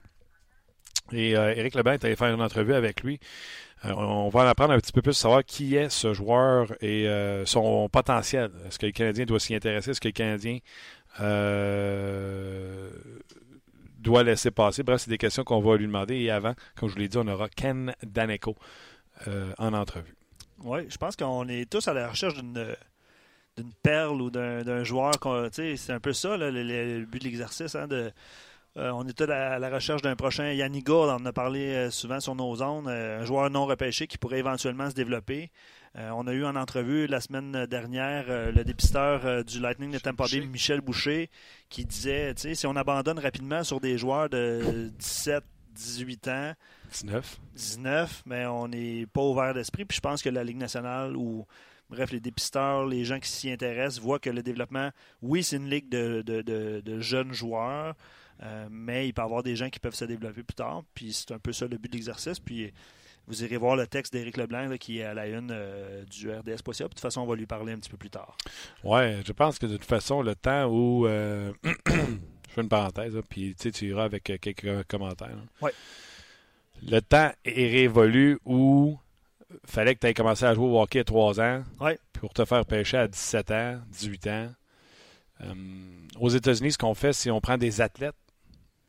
[1.11, 3.19] Et euh, Éric Leblanc est allé faire une entrevue avec lui.
[3.85, 7.07] Euh, on va en apprendre un petit peu plus, savoir qui est ce joueur et
[7.07, 8.51] euh, son potentiel.
[8.67, 9.91] Est-ce que le Canadien doit s'y intéresser?
[9.91, 10.59] Est-ce que le Canadien
[14.01, 14.83] doit laisser passer?
[14.83, 16.17] Bref, c'est des questions qu'on va lui demander.
[16.17, 18.55] Et avant, comme je vous l'ai dit, on aura Ken Daneko
[19.57, 20.15] en entrevue.
[20.63, 22.75] Oui, je pense qu'on est tous à la recherche d'une
[23.57, 25.13] d'une perle ou d'un joueur.
[25.51, 27.75] C'est un peu ça, le, but de l'exercice.
[27.75, 28.11] Hein, de,
[28.77, 31.91] euh, on était à la recherche d'un prochain Yannick Gould, on en a parlé euh,
[31.91, 35.51] souvent sur nos zones, euh, un joueur non repêché qui pourrait éventuellement se développer.
[35.95, 40.41] On a eu en entrevue la semaine dernière le dépisteur du Lightning de Tampa Bay,
[40.41, 41.29] Michel Boucher,
[41.69, 45.43] qui disait si on abandonne rapidement sur des joueurs de 17,
[45.75, 46.53] 18 ans,
[46.91, 49.85] 19, 19 mais on n'est pas ouvert d'esprit.
[49.85, 51.45] Puis je pense que la Ligue nationale ou
[51.91, 55.69] Bref, les dépisteurs, les gens qui s'y intéressent voient que le développement, oui, c'est une
[55.69, 57.95] ligue de, de, de, de jeunes joueurs,
[58.41, 60.83] euh, mais il peut y avoir des gens qui peuvent se développer plus tard.
[60.95, 62.39] Puis c'est un peu ça le but de l'exercice.
[62.39, 62.71] Puis
[63.27, 66.29] vous irez voir le texte d'Éric Leblanc là, qui est à la une euh, du
[66.31, 66.89] RDS possible.
[66.89, 68.35] De toute façon, on va lui parler un petit peu plus tard.
[68.83, 71.07] Oui, je pense que de toute façon, le temps où.
[71.07, 75.37] Euh, je fais une parenthèse, là, puis tu iras avec quelques commentaires.
[75.61, 75.71] Oui.
[76.83, 78.97] Le temps est révolu où
[79.65, 81.99] fallait que tu aies commencé à jouer au hockey à 3 ans ouais.
[82.13, 84.49] pour te faire pêcher à 17 ans, 18 ans.
[85.41, 85.53] Euh,
[86.19, 88.15] aux États-Unis, ce qu'on fait, c'est on prend des athlètes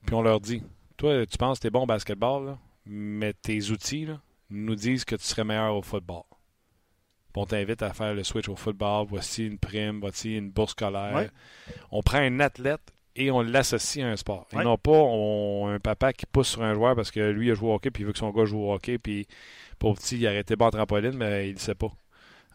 [0.06, 0.62] puis on leur dit
[0.96, 4.74] Toi, tu penses que tu es bon au basketball, là, mais tes outils là, nous
[4.74, 6.22] disent que tu serais meilleur au football.
[7.32, 9.06] Puis on t'invite à faire le switch au football.
[9.08, 11.14] Voici une prime, voici une bourse scolaire.
[11.14, 11.30] Ouais.
[11.90, 14.46] On prend un athlète et on l'associe à un sport.
[14.52, 14.60] Ouais.
[14.60, 17.54] Et non pas on, un papa qui pousse sur un joueur parce que lui a
[17.54, 19.26] joué au hockey puis il veut que son gars joue au hockey puis
[19.78, 21.90] pauvre petit, il a arrêté bon en trampoline, mais il ne sait pas.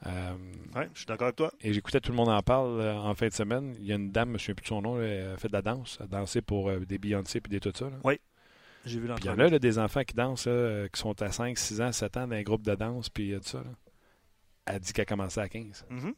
[0.05, 0.35] Euh,
[0.75, 1.51] oui, je suis d'accord avec toi.
[1.61, 3.75] Et j'écoutais tout le monde en parle euh, en fin de semaine.
[3.79, 5.47] Il y a une dame, je ne sais plus de son nom, elle a fait
[5.47, 5.97] de la danse.
[5.99, 7.85] Elle a dansé pour euh, des Beyoncé et des tout ça.
[7.85, 7.97] Là.
[8.03, 8.19] Oui.
[8.87, 11.21] J'ai vu Puis il y en a là, des enfants qui dansent, là, qui sont
[11.21, 13.59] à 5, 6 ans, 7 ans dans un groupe de danse, puis tout ça.
[13.59, 13.71] Là.
[14.65, 15.85] Elle dit qu'elle a commencé à 15.
[15.89, 16.13] Mm -hmm.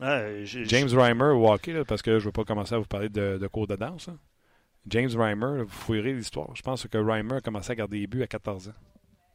[0.00, 2.78] ouais, j ai, James Reimer au hockey, parce que je ne veux pas commencer à
[2.78, 4.08] vous parler de, de cours de danse.
[4.08, 4.14] Là.
[4.86, 6.54] James Reimer, vous fouillerez l'histoire.
[6.54, 8.72] Je pense que Reimer a commencé à garder les buts à 14 ans.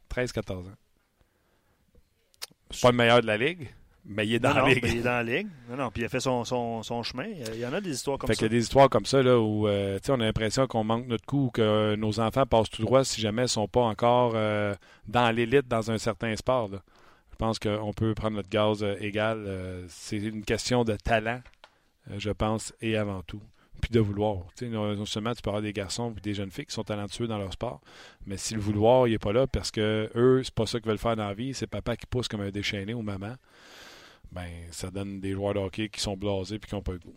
[0.10, 0.78] 13-14 ans.
[2.72, 3.74] C'est pas le meilleur de la ligue,
[4.10, 4.84] mais il est dans non, la ligue.
[4.86, 5.48] il est dans la ligue.
[5.70, 7.28] Non, non, puis il a fait son, son, son chemin.
[7.54, 8.42] Il y en a des histoires comme fait ça.
[8.42, 11.06] Il y a des histoires comme ça là, où euh, on a l'impression qu'on manque
[11.06, 13.82] notre coup ou que nos enfants passent tout droit si jamais ils ne sont pas
[13.82, 14.74] encore euh,
[15.08, 16.70] dans l'élite dans un certain sport.
[16.70, 16.80] Là.
[17.32, 19.48] Je pense qu'on peut prendre notre gaz euh, égal.
[19.90, 21.42] C'est une question de talent,
[22.18, 23.42] je pense, et avant tout.
[23.80, 24.40] Puis de vouloir.
[24.56, 27.28] Sais, non seulement tu peux avoir des garçons et des jeunes filles qui sont talentueux
[27.28, 27.80] dans leur sport,
[28.26, 30.90] mais si le vouloir, il n'est pas là parce que eux, c'est pas ça qu'ils
[30.90, 33.36] veulent faire dans la vie, c'est papa qui pousse comme un déchaîné ou maman,
[34.32, 37.00] ben ça donne des joueurs de hockey qui sont blasés et qui n'ont pas le
[37.00, 37.16] goût.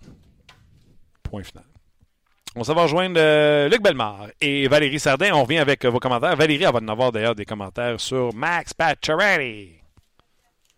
[1.22, 1.64] Point final.
[2.55, 5.33] On s'en va rejoindre euh, Luc Bellemare et Valérie Sardin.
[5.33, 6.37] On revient avec euh, vos commentaires.
[6.37, 9.83] Valérie, elle va en avoir d'ailleurs des commentaires sur Max Pacioretty.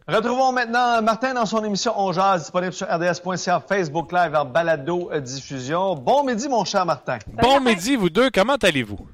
[0.07, 5.11] Retrouvons maintenant Martin dans son émission On Jazz, disponible sur rds.ca, Facebook Live, en balado
[5.19, 5.95] diffusion.
[5.95, 7.19] Bon midi, mon cher Martin.
[7.27, 8.31] Bon midi, vous deux.
[8.31, 9.09] Comment allez-vous?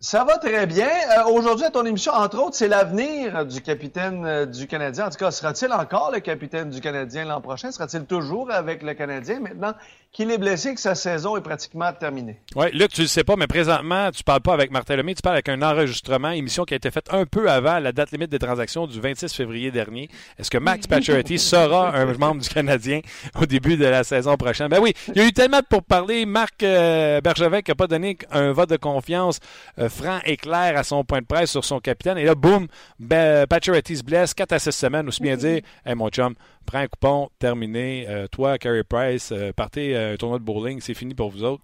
[0.00, 0.86] Ça va très bien.
[0.86, 5.06] Euh, Aujourd'hui, à ton émission, entre autres, c'est l'avenir du capitaine euh, du Canadien.
[5.08, 7.72] En tout cas, sera-t-il encore le capitaine du Canadien l'an prochain?
[7.72, 9.74] Sera-t-il toujours avec le Canadien maintenant
[10.12, 12.40] qu'il est blessé et que sa saison est pratiquement terminée?
[12.54, 15.22] Oui, Luc, tu le sais pas, mais présentement, tu parles pas avec Martin Lemay, tu
[15.22, 18.30] parles avec un enregistrement, émission qui a été faite un peu avant la date limite
[18.30, 20.08] des transactions du 26 février dernier.
[20.38, 23.00] Est-ce que Max Pacioretty sera un membre du Canadien
[23.40, 24.68] au début de la saison prochaine?
[24.68, 26.24] Ben oui, il y a eu tellement pour parler.
[26.24, 29.40] Marc euh, Bergevin qui n'a pas donné un vote de confiance
[29.78, 32.18] euh, franc et clair à son point de presse sur son capitaine.
[32.18, 32.66] Et là, boum,
[32.98, 36.34] ben, Pacioretty se blesse 4 à 6 semaines, aussi bien dire, hey, mon chum,
[36.68, 38.06] prends un coupon, terminé.
[38.08, 41.42] Euh, toi, Carey Price, euh, partez euh, un tournoi de bowling, c'est fini pour vous
[41.42, 41.62] autres.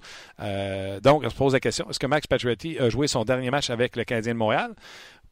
[1.03, 3.71] Donc, on se pose la question, est-ce que Max Pacioretty a joué son dernier match
[3.71, 4.75] avec le Canadien de Montréal?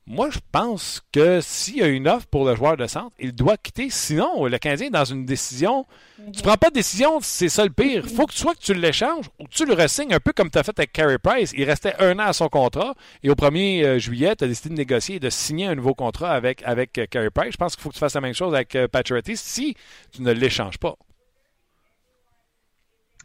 [0.07, 3.33] Moi, je pense que s'il y a une offre pour le joueur de centre, il
[3.33, 3.89] doit quitter.
[3.89, 5.87] Sinon, le Canadien est dans une décision.
[6.33, 8.05] Tu prends pas de décision, c'est ça le pire.
[8.09, 10.59] faut que soit que tu l'échanges ou que tu le resignes un peu comme tu
[10.59, 11.53] as fait avec Carey Price.
[11.57, 14.71] Il restait un an à son contrat et au 1er euh, juillet, tu as décidé
[14.71, 17.53] de négocier et de signer un nouveau contrat avec, avec euh, Carey Price.
[17.53, 19.77] Je pense qu'il faut que tu fasses la même chose avec euh, Pacioretty si
[20.11, 20.97] tu ne l'échanges pas.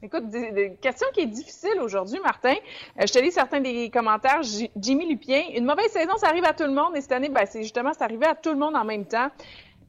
[0.03, 0.25] Écoute,
[0.79, 2.53] question qui est difficile aujourd'hui, Martin.
[2.53, 4.41] Euh, je te lis certains des commentaires.
[4.43, 6.95] Jimmy Lupien, une mauvaise saison, ça arrive à tout le monde.
[6.95, 9.29] Et cette année, ben, c'est justement, c'est arrivé à tout le monde en même temps.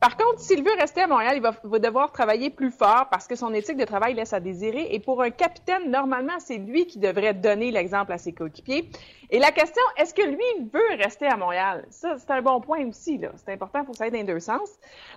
[0.00, 3.34] Par contre, s'il veut rester à Montréal, il va, devoir travailler plus fort parce que
[3.34, 4.86] son éthique de travail laisse à désirer.
[4.92, 8.88] Et pour un capitaine, normalement, c'est lui qui devrait donner l'exemple à ses coéquipiers.
[9.30, 11.84] Et la question, est-ce que lui veut rester à Montréal?
[11.90, 13.20] Ça, c'est un bon point aussi.
[13.44, 14.70] C'est important pour ça être dans deux sens.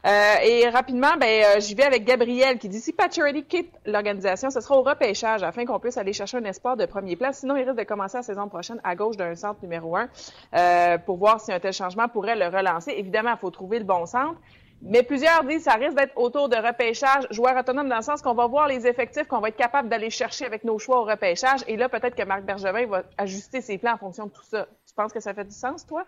[0.05, 4.49] Euh, et rapidement, ben, euh, j'y vais avec Gabriel qui dit si Pacioretty quitte l'organisation,
[4.49, 7.39] ce sera au repêchage afin qu'on puisse aller chercher un espoir de premier place.
[7.39, 10.09] Sinon, il risque de commencer la saison prochaine à gauche d'un centre numéro un
[10.55, 12.91] euh, pour voir si un tel changement pourrait le relancer.
[12.97, 14.39] Évidemment, il faut trouver le bon centre.
[14.83, 18.21] Mais plusieurs disent que ça risque d'être autour de repêchage, joueur autonome dans le sens
[18.21, 21.05] qu'on va voir les effectifs qu'on va être capable d'aller chercher avec nos choix au
[21.05, 21.61] repêchage.
[21.67, 24.67] Et là, peut-être que Marc Bergevin va ajuster ses plans en fonction de tout ça.
[24.87, 26.03] Tu penses que ça fait du sens, toi?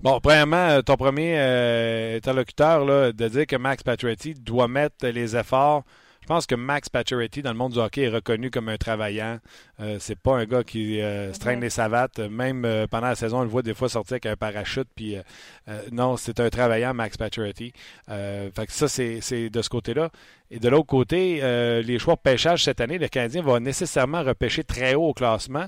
[0.00, 5.06] Bon, premièrement, euh, ton premier euh, interlocuteur, là, de dire que Max Pacioretty doit mettre
[5.06, 5.82] les efforts.
[6.22, 9.40] Je pense que Max Pacioretty, dans le monde du hockey, est reconnu comme un travaillant.
[9.80, 12.20] Euh, c'est pas un gars qui euh, se traîne les savates.
[12.20, 14.86] Même euh, pendant la saison, on le voit des fois sortir avec un parachute.
[14.94, 15.22] Puis euh,
[15.68, 17.72] euh, non, c'est un travaillant, Max Pacioretty.
[18.06, 20.10] Fait que ça, c'est de ce côté-là.
[20.52, 21.40] Et de l'autre côté,
[21.82, 25.66] les choix de pêchage cette année, le Canadien va nécessairement repêcher très haut au classement.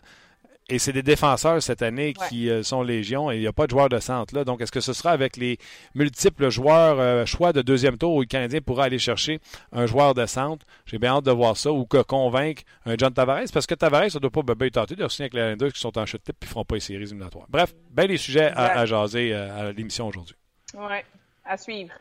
[0.70, 3.66] Et c'est des défenseurs cette année qui euh, sont légion et il n'y a pas
[3.66, 4.44] de joueurs de centre là.
[4.44, 5.59] Donc, est-ce que ce sera avec les
[5.94, 9.40] multiples joueurs euh, choix de deuxième tour où le Canadien pourra aller chercher
[9.72, 10.64] un joueur de centre?
[10.87, 14.11] J'ai bien hâte de voir ça ou que convaincre un John Tavares parce que Tavares,
[14.11, 16.24] ça ne doit pas bien tenter de signer avec les Islanders qui sont en chute
[16.24, 17.46] type et ne feront pas les séries éliminatoires.
[17.50, 20.37] Bref, bien les sujets à, jaser euh, à l'émission aujourd'hui.
[20.74, 20.96] Oui,
[21.44, 21.92] à suivre.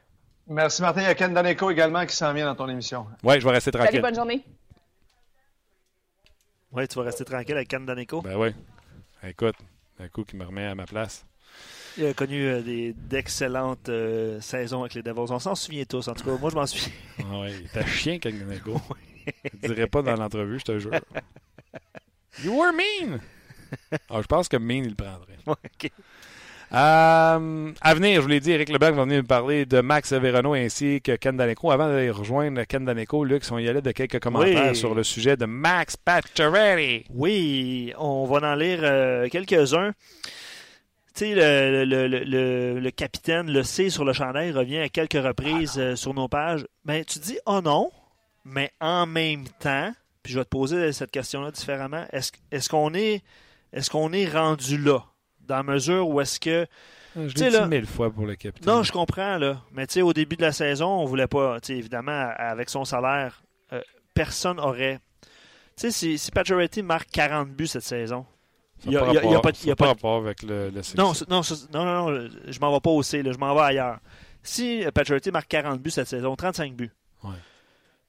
[0.47, 1.02] Merci, Martin.
[1.02, 3.08] Il y a Ken Daneko également qui s'en vient dans ton émission.
[3.23, 4.02] Ouais, je vais rester Salut, tranquille.
[4.02, 4.43] bonne journée.
[6.73, 8.21] Oui, tu vas rester tranquille avec Ken Daneko.
[8.21, 8.49] Ben oui.
[9.23, 9.55] Écoute,
[9.99, 11.25] un coup qui me remet à ma place.
[11.97, 15.31] Il a connu euh, des- d'excellentes euh, saisons avec les Devils.
[15.31, 16.07] On s'en souvient tous.
[16.07, 16.91] En tout cas, moi, je m'en suis.
[17.19, 18.81] Ah ouais, il était chien, Kagnego.
[19.62, 20.91] Je dirais pas dans l'entrevue, je te jure.
[22.43, 23.19] You were mean!
[24.09, 25.38] Ah, je pense que mean, il le prendrait.
[25.45, 25.91] OK.
[26.73, 30.12] Euh, à venir, je vous l'ai dit, Eric Leblanc va venir nous parler de Max
[30.12, 31.69] Verano ainsi que Ken Daneko.
[31.69, 34.75] Avant d'aller rejoindre Ken Daneko, Luc, si on y allait de quelques commentaires Oui.
[34.75, 37.05] sur le sujet de Max Pacioretty.
[37.12, 39.91] Oui, on va en lire euh, quelques-uns.
[41.15, 45.13] Tu sais, le, le, le, le- capitaine, le C sur le chandail, revient à quelques
[45.23, 46.65] reprises euh, sur nos pages.
[46.86, 47.91] Mais tu dis, oh non,
[48.45, 52.95] mais en même temps, puis je vais te poser cette question-là différemment, est-ce est qu'on
[52.95, 53.21] est,
[53.73, 55.03] est, qu'on est rendu là?
[55.47, 56.65] Dans la mesure où est-ce que
[57.15, 58.73] Je sais, l'ai dit là- mille fois pour le capitaine.
[58.73, 59.62] Non, je comprends, là.
[59.71, 61.60] Mais tu sais, au début de la saison, on voulait pas.
[61.62, 63.82] Tu sais, évidemment, avec son salaire, euh,
[64.13, 64.99] personne aurait.
[65.75, 68.25] Tu sais, si, si Pacioretty marque 40 buts cette saison.
[68.86, 70.82] Il y a, il il pas de- il pas rapport avec le, le.
[70.97, 71.41] Non, non,
[71.73, 73.99] non, non, non, je m'en vais pas au C, là, je m'en vais ailleurs.
[74.43, 76.91] Si Pacioretty marque 40 buts cette saison, 35 buts.
[77.23, 77.32] Ouais.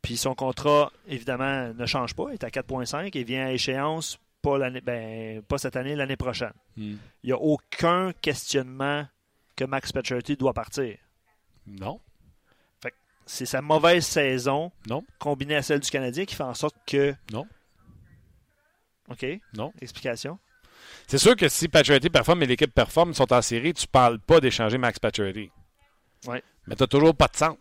[0.03, 4.19] Puis son contrat, évidemment, ne change pas, il est à 4,5 et vient à échéance
[4.45, 6.53] pas, l'année, ben, pas cette année, l'année prochaine.
[6.77, 6.97] Hmm.
[7.23, 9.07] Il n'y a aucun questionnement
[9.57, 10.97] que Max Pacioretty doit partir.
[11.67, 12.01] Non.
[13.27, 15.03] c'est sa mauvaise saison Non.
[15.19, 17.15] combinée à celle du Canadien qui fait en sorte que.
[17.33, 17.47] Non.
[19.09, 19.25] OK?
[19.55, 19.73] Non.
[19.81, 20.39] Explication?
[21.07, 24.19] C'est sûr que si Pacioretty performe et l'équipe performe, ils sont en série, tu parles
[24.19, 25.51] pas d'échanger Max Pacioretty.
[26.27, 26.43] Ouais.
[26.67, 27.61] Mais tu n'as toujours pas de centre.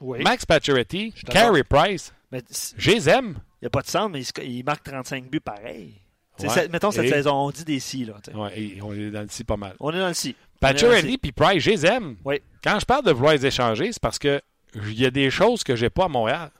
[0.00, 0.22] Oui.
[0.22, 1.12] Max Pacioretty.
[1.30, 2.42] Carey Price, Mais
[2.76, 3.38] je les aime.
[3.64, 5.94] Il n'y a pas de centre, mais il, marque 35 buts pareil.
[6.40, 6.68] Ouais.
[6.68, 8.04] mettons cette Et- saison, on dit des si.
[8.04, 8.14] Là.
[8.34, 9.74] Ouais, et on est dans le ci pas mal.
[9.80, 10.36] On est dans le si.
[10.76, 11.18] Si.
[11.18, 12.16] puis Price, je les aime.
[12.26, 12.42] Oui.
[12.62, 14.42] Quand je parle de vouloir les échanger, c'est parce que
[14.74, 16.50] il y a des choses que j'ai pas à Montréal.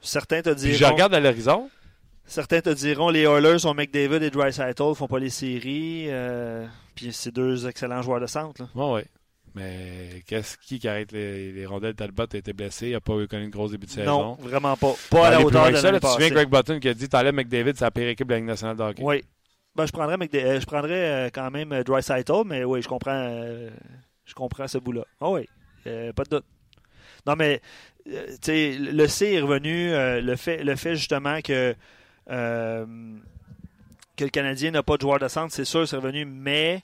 [0.00, 0.76] Certains te Puis disent.
[0.78, 1.68] je regarde à l'horizon,
[2.24, 6.04] Certains te diront les Oilers sont McDavid et Dreisaitl, font pas les séries.
[6.08, 8.62] euh, puis c'est deux excellents joueurs de centre.
[8.62, 8.68] là.
[8.74, 9.06] Ouais, ouais.
[9.54, 11.94] Mais qu'est-ce qui qui arrête les, les rondelles?
[11.94, 14.48] Talbot a été blessé, il n'a pas eu connu une grosse début de Non, saison.
[14.48, 14.92] vraiment pas.
[15.10, 16.30] Pas à la Aller plus hauteur de ça, là, Tu te souviens.
[16.30, 18.76] Greg Button qui a dit T'enlèves McDavid, c'est la pire équipe de la Ligue nationale
[18.76, 19.02] de hockey.
[19.04, 19.24] Oui.
[19.74, 20.92] Ben, je prendrais, euh, je prendrais
[21.26, 23.28] euh, quand même euh, Dreisaitl, mais oui, je comprends,
[24.24, 25.02] je comprends ce bout-là.
[25.20, 25.48] Ah oui,
[25.86, 26.44] euh, pas de doute.
[27.26, 27.60] Non, mais
[28.42, 29.92] sais, le C est revenu.
[29.92, 31.74] euh, le, fait, le fait justement que,
[32.30, 32.86] euh,
[34.16, 36.82] que le Canadien n'a pas de joueur de centre, c'est sûr, c'est revenu, mais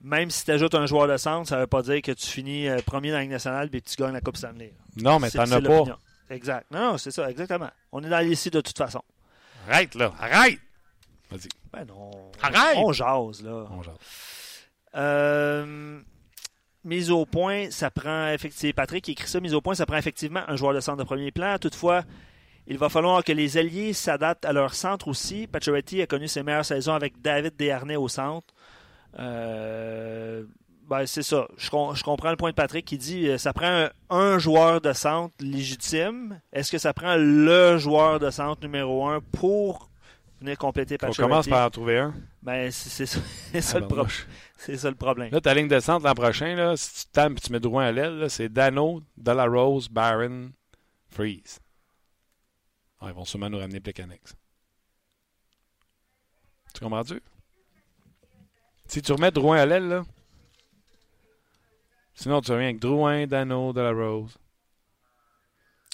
[0.00, 2.26] même si tu ajoutes un joueur de centre, ça ne veut pas dire que tu
[2.26, 4.72] finis euh, premier dans la Ligue nationale et que tu gagnes la Coupe Stanley.
[4.96, 5.84] Non, mais t'en c'est as pas.
[6.30, 6.66] Exact.
[6.70, 7.70] Non, non, c'est ça, exactement.
[7.90, 9.02] On est dans l'ici de toute façon.
[9.68, 10.12] Arrête, là.
[10.18, 10.58] Arrête!
[11.30, 11.48] Vas-y.
[11.72, 12.10] Ben non.
[12.42, 12.76] Arrête!
[12.76, 13.66] On jase, là.
[13.70, 13.96] On jase.
[14.94, 16.00] Euh,
[16.84, 18.74] mise au point, ça prend effectivement.
[18.74, 21.04] Patrick qui écrit ça, mise au point, ça prend effectivement un joueur de centre de
[21.04, 21.58] premier plan.
[21.58, 22.04] Toutefois,
[22.66, 25.46] il va falloir que les alliés s'adaptent à leur centre aussi.
[25.46, 28.46] Pacioretty a connu ses meilleures saisons avec David Desharnais au centre.
[29.18, 30.44] Euh,
[30.88, 31.46] ben, c'est ça.
[31.56, 34.38] Je, com- je comprends le point de Patrick qui dit euh, ça prend un, un
[34.38, 36.40] joueur de centre légitime.
[36.52, 39.90] Est-ce que ça prend le joueur de centre numéro un pour
[40.40, 41.30] venir compléter On Pacioretty?
[41.30, 42.14] commence par en trouver un.
[42.42, 43.18] Ben, c'est ça,
[43.60, 44.06] ça Ah, ben.
[44.56, 45.30] C'est ça le problème.
[45.30, 47.84] Là, ta ligne de centre l'an prochain, là, si tu tapes et tu mets Drouin
[47.86, 50.50] à l'aile, c'est Dano, Delarose, Barron,
[51.10, 51.60] Freeze.
[53.00, 54.34] Ah, ils vont sûrement nous ramener Plecanex.
[56.74, 57.20] Tu comprends-tu?
[58.88, 60.04] Si tu remets Drouin à l'aile, là.
[62.14, 64.36] Sinon, tu reviens avec Drouin, Dano, Delarose.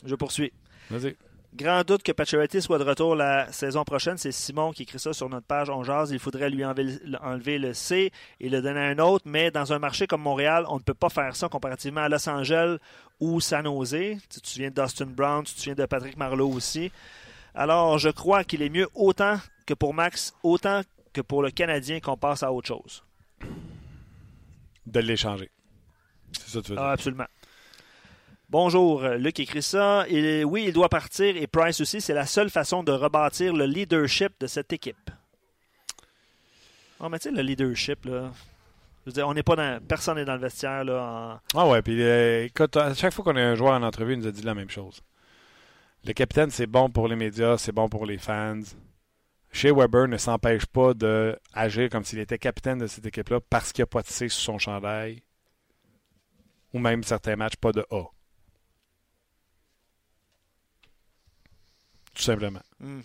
[0.05, 0.53] Je poursuis.
[0.91, 1.17] Vas-y.
[1.55, 4.17] Grand doute que Pacioretty soit de retour la saison prochaine.
[4.17, 6.11] C'est Simon qui écrit ça sur notre page On Jase.
[6.11, 9.25] Il faudrait lui enlever, enlever le C et le donner à un autre.
[9.29, 12.29] Mais dans un marché comme Montréal, on ne peut pas faire ça comparativement à Los
[12.29, 12.79] Angeles
[13.21, 14.17] ou San Jose.
[14.29, 16.91] Tu te souviens de Dustin Brown, tu te souviens de Patrick Marleau aussi.
[17.55, 20.83] Alors, je crois qu'il est mieux autant que pour Max, autant
[21.15, 23.03] que pour le Canadien qu'on passe à autre chose.
[24.87, 25.51] De l'échanger.
[26.33, 26.85] C'est ça que tu veux dire.
[26.85, 27.27] Ah, absolument.
[28.51, 30.05] Bonjour, Luc écrit ça.
[30.11, 32.01] Il- oui, il doit partir et Price aussi.
[32.01, 35.11] C'est la seule façon de rebâtir le leadership de cette équipe.
[37.01, 38.31] Oh, mais tu sais, le leadership, là.
[39.05, 39.81] Je veux dire, on n'est pas dans.
[39.87, 41.41] Personne n'est dans le vestiaire, là.
[41.55, 44.15] en- Ah ouais, puis euh, écoute, à chaque fois qu'on a un joueur en entrevue,
[44.15, 45.01] il nous a dit la même chose.
[46.05, 48.61] Le capitaine, c'est bon pour les médias, c'est bon pour les fans.
[49.55, 53.83] Shea Weber ne s'empêche pas d'agir comme s'il était capitaine de cette équipe-là parce qu'il
[53.83, 55.23] n'y a pas de C sur son chandail.
[56.73, 58.03] Ou même certains matchs, pas de A.
[62.15, 62.63] Tout simplement.
[62.81, 63.01] Hmm.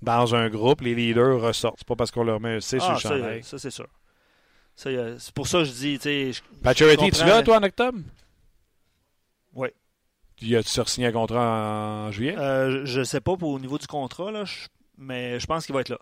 [0.00, 1.76] Dans un groupe, les leaders ressortent.
[1.80, 3.42] C'est pas parce qu'on leur met un C sur Ah, le chandail.
[3.44, 3.86] ça, c'est sûr.
[4.74, 5.98] C'est pour ça que je dis,
[6.32, 7.98] je- Pacioretty, je tu là, toi, en octobre?
[9.52, 9.68] Oui.
[10.36, 12.34] Tu as-tu signé un contrat en juillet?
[12.38, 14.68] Euh, je ne sais pas pour, au niveau du contrat, là, je-
[15.00, 15.98] mais je pense qu'il va être là.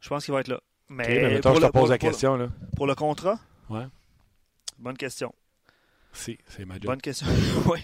[0.00, 0.60] Je pense qu'il va être là.
[0.88, 2.36] Mais, Ok, mais mettons, pour je te le- pose pour- la pour- question.
[2.36, 2.48] Là.
[2.76, 3.38] Pour le contrat?
[3.70, 3.86] Ouais.
[4.78, 5.34] Bonne question.
[6.12, 6.84] Si, c'est ma job.
[6.84, 7.26] Bonne question.
[7.66, 7.80] oui.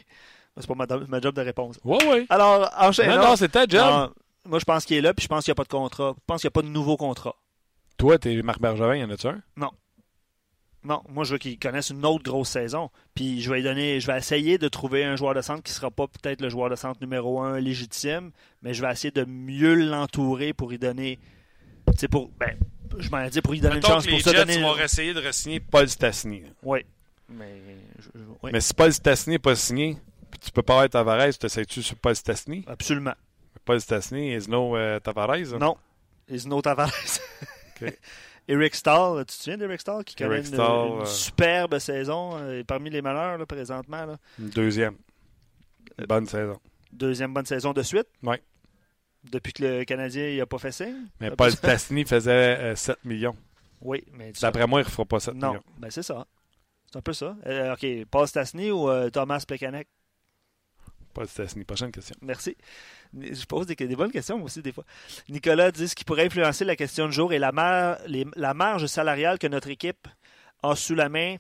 [0.57, 1.79] C'est pas ma, ma job de réponse.
[1.85, 2.27] Ouais, ouais.
[2.29, 3.17] Alors, enchaînons.
[3.17, 4.13] Non, non, c'est ta job.
[4.45, 6.15] Moi, je pense qu'il est là, puis je pense qu'il n'y a pas de contrat.
[6.17, 7.35] Je pense qu'il n'y a pas de nouveau contrat.
[7.97, 9.41] Toi, t'es Marc Bergevin, y en a-tu un?
[9.57, 9.71] Non,
[10.83, 12.90] moi, je veux qu'il connaisse une autre grosse saison.
[13.14, 15.75] Puis je vais donner, je vais essayer de trouver un joueur de centre qui ne
[15.77, 18.31] sera pas peut-être le joueur de centre numéro un légitime,
[18.62, 21.19] mais je vais essayer de mieux l'entourer pour lui donner.
[21.87, 22.31] Tu sais, pour.
[22.38, 22.57] Ben,
[22.99, 24.31] je m'en dit pour lui donner une chance que pour les ça.
[24.33, 24.62] Jets Donner...
[24.62, 26.43] vont essayer de re-signer Paul Stastny.
[26.62, 26.81] Oui.
[27.29, 27.61] Mais.
[27.99, 29.97] je- je- oui, Mais si Paul Stastny n'est pas signé,
[30.31, 32.64] puis tu peux pas être Tavares, tu essaies-tu sur Paul Stastny?
[32.66, 33.14] Absolument.
[33.64, 35.55] Paul Stastny is no euh, Tavares.
[35.55, 35.59] hein?
[35.61, 35.77] Non.
[36.29, 37.21] Isno Tavares.
[37.83, 37.93] Ok.
[38.51, 42.91] Eric Stahl, tu te souviens d'Eric Stahl qui connaît une, euh, superbe saison, euh, parmi
[42.91, 44.05] les malheurs là, présentement.
[44.07, 44.17] là?
[44.39, 44.97] Deuxième.
[45.99, 46.59] Une bonne saison.
[46.93, 48.09] Deuxième bonne saison de suite?
[48.23, 48.43] Ouais.
[49.23, 51.07] Depuis que le Canadien n'a pas fait signe?
[51.21, 53.37] Mais Après Paul Stastny faisait euh, 7 millions.
[53.81, 55.63] Oui, mais D'après moi, il ne refera pas 7 Non, millions.
[55.79, 56.27] ben c'est ça.
[56.91, 57.37] C'est un peu ça.
[57.47, 59.87] Euh, OK, Paul Stastny ou euh, Thomas Plekanec?
[61.15, 61.65] Paul Stastny.
[61.65, 62.17] Prochaine question.
[62.21, 62.57] Merci.
[63.18, 64.85] Je pose des, bonnes questions aussi des fois.
[65.29, 69.46] Nicolas dit ce qui pourrait influencer la question du jour et la, marge salariale que
[69.46, 70.07] notre équipe
[70.62, 71.37] a sous la main.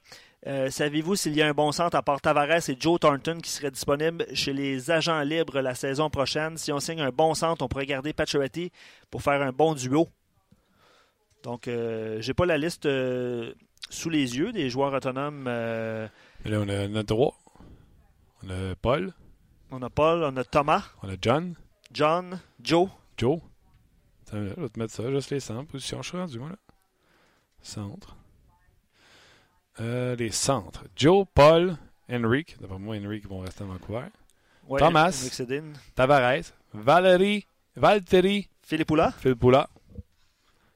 [0.46, 3.50] Euh, Savez-vous s'il y a un bon centre à part Tavares et Joe Thornton qui
[3.50, 6.56] serait disponible chez les agents libres la saison prochaine?
[6.56, 8.72] Si on signe un bon centre, on pourrait garder Pacioretty
[9.10, 10.08] pour faire un bon duo.
[11.42, 13.54] Donc, euh, j'ai pas la liste euh,
[13.88, 15.46] sous les yeux des joueurs autonomes.
[15.46, 16.06] euh,
[16.44, 17.34] là, on a notre droit.
[18.42, 19.12] On a Paul.
[19.70, 21.56] On a Paul, on a Thomas, On a John.
[21.92, 22.88] John, Joe.
[23.16, 23.40] Joe.
[24.26, 25.70] Attends, je vais te mettre ça, juste les centres.
[25.70, 26.56] Position, je suis rendu, moi, là.
[27.62, 28.16] Centre.
[29.80, 30.84] Euh, les centres.
[30.96, 31.76] Joe, Paul,
[32.10, 32.56] Henrik.
[32.60, 34.06] D'après moi, Henrik vont rester à Vancouver.
[34.68, 35.10] Ouais, Thomas.
[35.94, 36.52] Tavares.
[36.72, 39.10] Valérie Valtteri Philippula.
[39.12, 39.68] Filppula.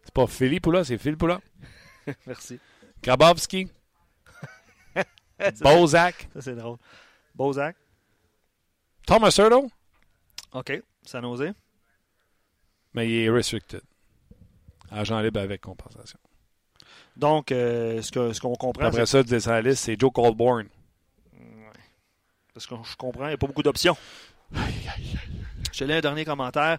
[0.03, 1.41] C'est pas Philippula, c'est Filppula.
[2.27, 2.59] Merci.
[3.03, 3.69] Grabowski.
[5.61, 6.29] Bozak.
[6.33, 6.79] Ça, c'est drôle.
[7.35, 7.77] Bozak.
[9.07, 9.69] Thomas Hurdle?
[10.53, 10.83] OK.
[11.05, 11.53] San Jose.
[12.95, 13.83] Mais il est restricted.
[14.91, 16.19] Agent libre avec compensation.
[17.17, 20.69] Donc, euh, ce qu'on ce comprend, Après ça, de sa liste, c'est Joe Colborne.
[22.53, 23.97] Parce que je comprends, il n'y a pas beaucoup d'options.
[24.53, 26.79] Je te lis un dernier commentaire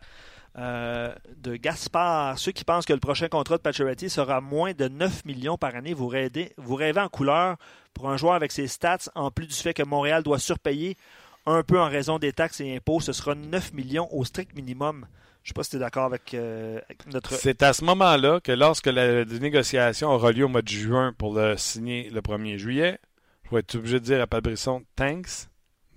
[0.58, 2.40] euh, de Gaspard.
[2.40, 5.76] Ceux qui pensent que le prochain contrat de Pacioretty sera moins de 9 millions par
[5.76, 7.58] année, vous rêvez, vous rêvez en couleur
[7.94, 10.96] pour un joueur avec ses stats, en plus du fait que Montréal doit surpayer
[11.45, 12.99] un peu en raison des taxes et impôts.
[12.99, 15.08] Ce sera 9 millions au strict minimum.
[15.43, 17.34] Je ne sais pas si tu es d'accord avec, euh, avec notre...
[17.34, 21.36] C'est à ce moment-là que lorsque la négociation aura lieu au mois de juin pour
[21.36, 22.99] le signer le 1er juillet,
[23.43, 25.47] je vais être obligé de dire à Pat Brisson «Thanks,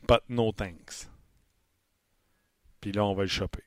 [0.07, 1.09] but no thanks».
[2.81, 3.63] Puis là, on va le choper.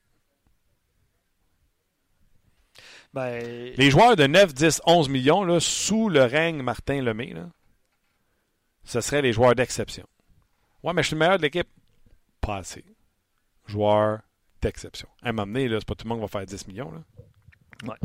[3.14, 7.50] Ben, Les joueurs de 9, 10, 11 millions, là, sous le règne Martin Lemay, là,
[8.84, 10.08] ce seraient les joueurs d'exception.
[10.84, 11.68] Ouais, mais je suis le meilleur de l'équipe.
[12.40, 12.84] Pas assez.
[13.68, 14.22] Joueur
[14.62, 15.08] d'exception.
[15.22, 16.92] À un moment donné, là, c'est pas tout le monde qui va faire 10 millions.
[16.92, 17.02] Là.
[17.88, 17.98] Ouais.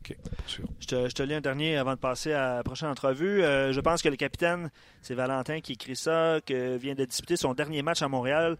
[0.00, 0.68] OK, poursuivons.
[0.80, 3.42] Je te, je te lis un dernier avant de passer à la prochaine entrevue.
[3.42, 7.36] Euh, je pense que le capitaine, c'est Valentin qui écrit ça, qui vient de disputer
[7.36, 8.56] son dernier match à Montréal.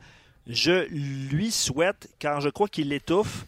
[0.46, 3.46] Je lui souhaite, car je crois qu'il l'étouffe,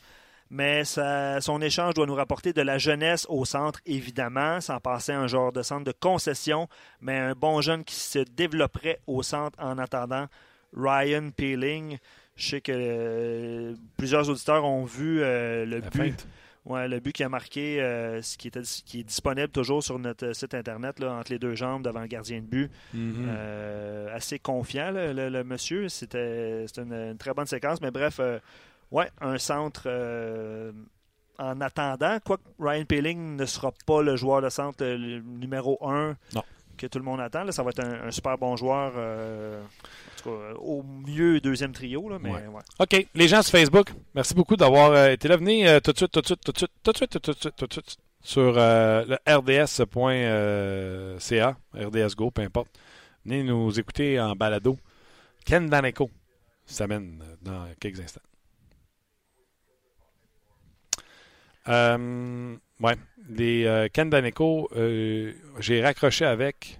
[0.50, 5.12] mais ça- son échange doit nous rapporter de la jeunesse au centre, évidemment, sans passer
[5.12, 6.68] un genre de centre de concession,
[7.00, 10.26] mais un bon jeune qui se développerait au centre en attendant.
[10.76, 11.98] Ryan Peeling,
[12.36, 15.96] je sais que euh, plusieurs auditeurs ont vu euh, le La but.
[15.96, 16.26] feinte.
[16.66, 20.00] Ouais, le but qui a marqué, euh, ce qui, était, qui est disponible toujours sur
[20.00, 22.70] notre site internet, là, entre les deux jambes devant le gardien de but.
[22.92, 23.24] Mhm.
[23.28, 25.88] Euh, assez confiant, là, le, le monsieur.
[25.88, 27.80] C'était c'était une, une très bonne séquence.
[27.80, 28.40] Mais bref, euh,
[28.90, 30.72] ouais, un centre euh,
[31.38, 32.18] en attendant.
[32.24, 36.42] Quoique Ryan Peeling ne sera pas le joueur de centre euh, le numéro 1 Non.
[36.78, 37.44] que tout le monde attend.
[37.44, 37.52] là.
[37.52, 38.92] Ça va être un, un super bon joueur.
[38.96, 42.08] euh, en tout cas, au mieux, deuxième trio.
[42.08, 42.46] Là, mais Ouais.
[42.46, 42.62] ouais.
[42.78, 45.36] OK, les gens sur Facebook, merci beaucoup d'avoir euh, été là.
[45.36, 47.18] Venez euh, tout de suite, tout de suite, tout de suite, tout de suite, tout
[47.32, 49.86] de suite, tout de suite sur euh, le rds.ca,
[51.74, 52.68] RDS Go, peu importe.
[53.24, 54.76] Venez nous écouter en balado.
[55.44, 56.10] Ken Daneko
[56.64, 58.20] s'amène euh, dans quelques instants.
[61.68, 62.96] Euh, ouais,
[63.28, 66.78] les euh, Ken Daneko, euh, j'ai raccroché avec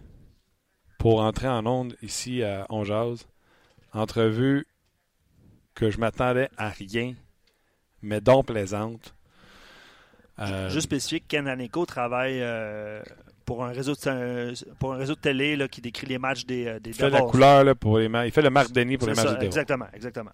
[0.99, 3.27] pour entrer en onde ici à On Jase.
[3.93, 4.67] Entrevue
[5.75, 7.15] que je m'attendais à rien,
[8.03, 9.15] mais donc plaisante.
[10.39, 12.45] Euh, Juste spécifique, Ken Aneko travaille
[13.47, 16.79] pour, un réseau de, pour un réseau de télé là, qui décrit les matchs des,
[16.81, 18.29] des il fait la couleur là, pour les matchs.
[18.29, 19.47] Il fait le Marc Denis pour les matchs ça, Devils.
[19.47, 20.33] Exactement, exactement.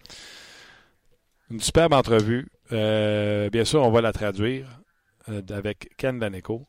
[1.51, 2.47] Une superbe entrevue.
[2.71, 4.67] Euh, bien sûr, on va la traduire
[5.29, 6.65] euh, avec Ken Daneko,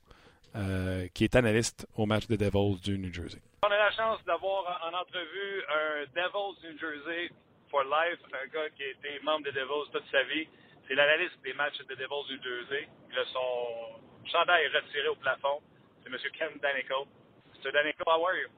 [0.57, 3.41] euh, qui est analyste au match des Devils du New Jersey.
[3.63, 7.31] On a la chance d'avoir en entrevue un Devils New Jersey
[7.71, 10.47] for life, un gars qui a été membre des Devils toute sa vie.
[10.87, 12.89] C'est l'analyste des matchs des Devils New Jersey.
[13.11, 15.63] Il a son chandail retiré au plafond.
[16.03, 16.19] C'est M.
[16.37, 17.07] Ken Danico.
[17.55, 17.73] Mr.
[17.73, 18.49] Danico, how are you?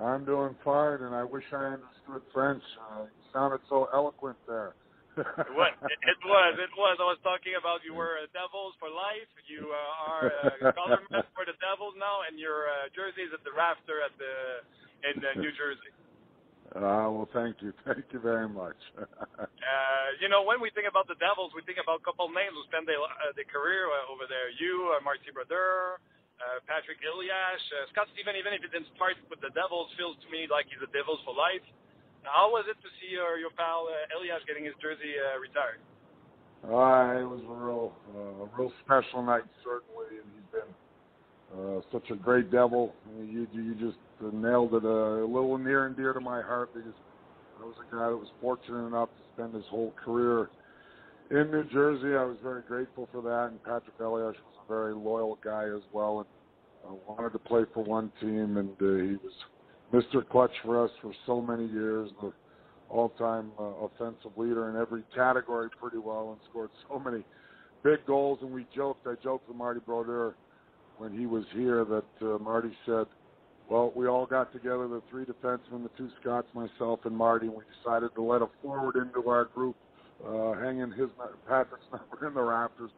[0.00, 2.62] I'm doing fine, and I wish I understood French.
[2.80, 4.74] Uh, sounded so eloquent there.
[5.52, 5.74] What?
[5.90, 6.52] It, it was.
[6.56, 6.96] It was.
[7.02, 9.28] I was talking about you were a Devils for life.
[9.50, 10.24] You uh, are
[10.70, 14.14] a colorman for the Devils now, and your uh, jersey is at the rafter at
[14.16, 14.64] the
[15.04, 15.92] in uh, New Jersey.
[16.70, 17.74] Uh, well, thank you.
[17.86, 18.78] Thank you very much.
[19.60, 22.56] Uh, you know, when we think about the Devils, we think about a couple names
[22.56, 24.48] who spent their, uh, their career uh, over there.
[24.56, 26.00] You, uh, Marty Brodeur,
[26.40, 30.16] uh, Patrick Iliash, uh, Scott Steven, even if he didn't start with the Devils, feels
[30.24, 31.62] to me like he's a Devils for life.
[32.22, 35.80] How was it to see your, your pal uh, Iliash getting his jersey uh, retired?
[36.64, 40.70] uh, it was a real, uh, a real special night, certainly, and he's been
[41.56, 42.94] uh, such a great devil.
[43.18, 46.74] You, you just uh, nailed it uh, a little near and dear to my heart
[46.74, 46.92] because
[47.60, 50.50] I was a guy that was fortunate enough to spend his whole career
[51.30, 52.16] in New Jersey.
[52.16, 55.82] I was very grateful for that, and Patrick Elias was a very loyal guy as
[55.92, 56.28] well, and
[56.86, 59.32] uh, wanted to play for one team, and uh, he was
[59.92, 60.26] Mr.
[60.28, 62.32] Clutch for us for so many years, the
[62.88, 67.24] all-time uh, offensive leader in every category pretty well, and scored so many
[67.82, 68.38] big goals.
[68.42, 70.34] And we joked, I joked with Marty Brodeur
[70.98, 73.06] when he was here that uh, Marty said,
[73.68, 77.54] well, we all got together, the three defensemen, the two Scots, myself, and Marty, and
[77.54, 79.76] we decided to let a forward into our group,
[80.26, 81.08] uh, hanging his
[81.48, 82.90] Patrick's number in the rafters.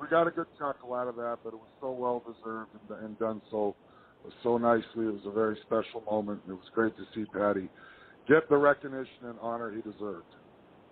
[0.00, 3.04] We got a good chuckle out of that, but it was so well deserved and,
[3.04, 3.74] and done so
[4.42, 5.06] so nicely.
[5.06, 7.68] It was a very special moment, and it was great to see Patty
[8.28, 10.30] get the recognition and honor he deserved.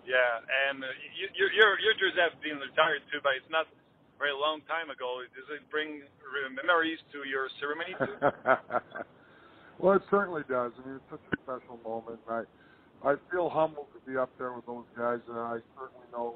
[0.03, 3.69] Yeah, and uh, you, your your your jersey has been retired too, but it's not
[4.17, 5.21] very long time ago.
[5.31, 6.01] Does it bring
[6.51, 8.17] memories to your ceremony too?
[9.79, 10.73] well, it certainly does.
[10.75, 12.19] I mean, it's such a special moment.
[12.27, 12.43] I
[13.05, 16.35] I feel humbled to be up there with those guys, and I certainly know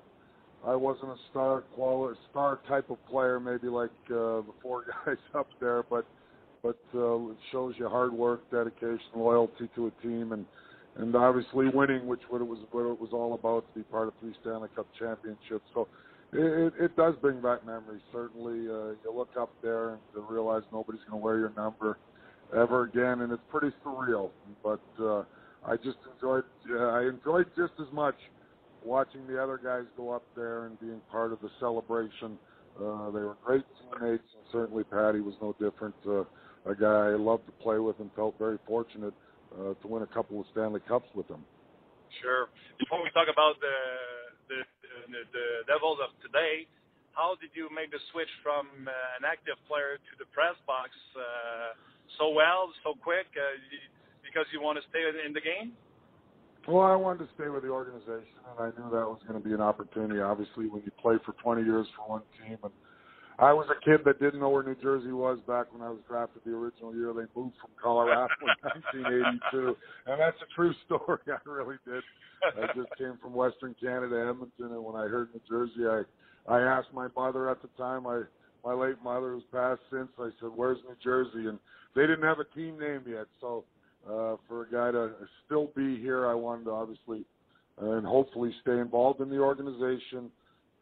[0.66, 5.18] I wasn't a star quality, star type of player, maybe like uh, the four guys
[5.36, 6.06] up there, but
[6.64, 10.46] but uh, it shows you hard work, dedication, loyalty to a team, and
[10.96, 14.08] and obviously winning, which what it was what it was all about to be part
[14.08, 15.66] of three Stanley Cup championships.
[15.74, 15.88] So
[16.32, 18.02] it, it does bring back memories.
[18.12, 21.98] Certainly, uh, you look up there and to realize nobody's going to wear your number
[22.56, 24.30] ever again, and it's pretty surreal.
[24.64, 25.24] But uh,
[25.66, 28.16] I just enjoyed uh, I enjoyed just as much
[28.86, 32.38] watching the other guys go up there and being part of the celebration.
[32.78, 35.96] Uh, they were great teammates, and certainly Patty was no different.
[36.08, 36.24] Uh,
[36.66, 39.14] a guy I loved to play with and felt very fortunate
[39.54, 41.44] uh, to win a couple of Stanley Cups with him.
[42.22, 42.48] Sure.
[42.80, 43.76] Before we talk about the
[44.50, 44.60] the,
[45.08, 46.68] the, the Devils of today,
[47.14, 50.92] how did you make the switch from uh, an active player to the press box
[51.16, 51.78] uh,
[52.20, 53.30] so well, so quick?
[53.34, 53.58] Uh,
[54.26, 55.78] because you want to stay in the game?
[56.66, 59.46] Well, I wanted to stay with the organization, and I knew that was going to
[59.46, 60.22] be an opportunity.
[60.22, 62.72] Obviously, when you play for 20 years for one team and
[63.40, 66.00] I was a kid that didn't know where New Jersey was back when I was
[66.08, 67.14] drafted the original year.
[67.14, 68.48] They moved from Colorado in
[68.94, 69.76] 1982,
[70.08, 71.20] and that's a true story.
[71.28, 72.04] I really did.
[72.44, 76.04] I just came from Western Canada, Edmonton, and when I heard New Jersey, I
[76.46, 78.06] I asked my mother at the time.
[78.06, 78.24] I
[78.64, 80.10] my late mother who's passed since.
[80.20, 81.58] I said, "Where's New Jersey?" And
[81.96, 83.26] they didn't have a team name yet.
[83.42, 83.64] So
[84.06, 85.12] uh, for a guy to
[85.46, 87.26] still be here, I wanted to obviously
[87.82, 90.30] uh, and hopefully stay involved in the organization.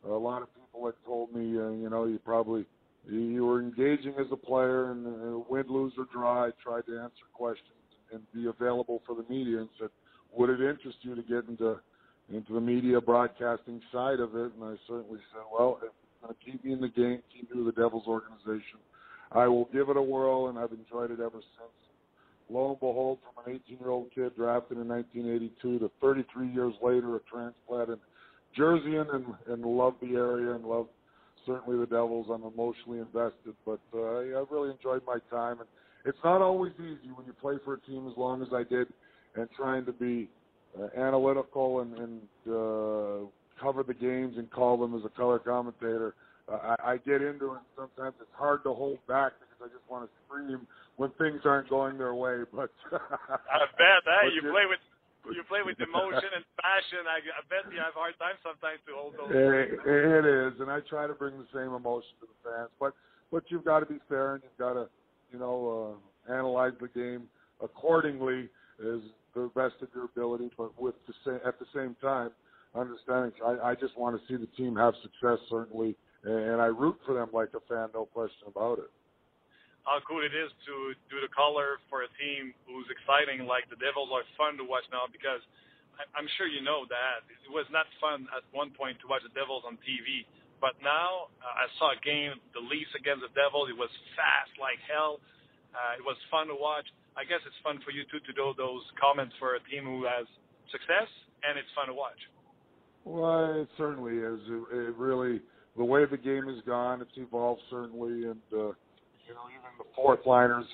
[0.05, 0.47] A lot of
[0.85, 2.65] had told me, uh, you know, you probably
[3.07, 6.45] you were engaging as a player and uh, win, lose or draw.
[6.45, 7.67] I tried to answer questions
[8.11, 9.89] and be available for the media and said,
[10.35, 11.79] would it interest you to get into
[12.31, 14.53] into the media broadcasting side of it?
[14.55, 15.91] And I certainly said, well, if
[16.29, 18.79] it's keep me in the game, keep me with the Devils organization,
[19.31, 21.81] I will give it a whirl, and I've enjoyed it ever since.
[22.49, 27.19] Lo and behold, from an 18-year-old kid drafted in 1982 to 33 years later, a
[27.21, 27.99] transplant in
[28.57, 30.87] Jerseyan and and love the area and love
[31.45, 32.27] certainly the Devils.
[32.31, 35.59] I'm emotionally invested, but uh, I really enjoyed my time.
[35.59, 35.67] And
[36.05, 38.87] it's not always easy when you play for a team as long as I did,
[39.35, 40.29] and trying to be
[40.79, 43.27] uh, analytical and, and uh,
[43.61, 46.15] cover the games and call them as a color commentator.
[46.51, 47.61] Uh, I, I get into it.
[47.61, 51.41] And sometimes it's hard to hold back because I just want to scream when things
[51.45, 52.43] aren't going their way.
[52.51, 54.01] But I bet.
[54.05, 54.79] Hey, you play with
[55.29, 57.05] you play with emotion and passion.
[57.05, 59.29] I, I bet you have a hard time sometimes to hold those.
[59.29, 62.69] It, it is, and I try to bring the same emotion to the fans.
[62.79, 62.93] But
[63.31, 64.89] but you've got to be fair, and you've got to
[65.31, 65.99] you know
[66.29, 67.29] uh, analyze the game
[67.61, 68.49] accordingly
[68.81, 69.01] as
[69.35, 70.51] the best of your ability.
[70.57, 72.31] But with the same at the same time,
[72.75, 76.97] understanding I, I just want to see the team have success certainly, and I root
[77.05, 78.89] for them like a fan, no question about it
[79.83, 83.79] how cool it is to do the color for a team who's exciting like the
[83.81, 85.41] Devils are fun to watch now because
[86.13, 89.33] I'm sure you know that it was not fun at one point to watch the
[89.33, 90.25] Devils on TV,
[90.61, 93.69] but now uh, I saw a game, the Leafs against the Devils.
[93.73, 95.21] It was fast like hell.
[95.73, 96.85] Uh, it was fun to watch.
[97.17, 100.05] I guess it's fun for you too to do those comments for a team who
[100.05, 100.25] has
[100.69, 101.09] success,
[101.43, 102.17] and it's fun to watch.
[103.03, 104.41] Well, it certainly is.
[104.45, 105.41] It, it really
[105.75, 108.45] the way the game has gone, it's evolved certainly, and.
[108.53, 108.77] uh
[109.31, 110.65] you know, even the fourth liners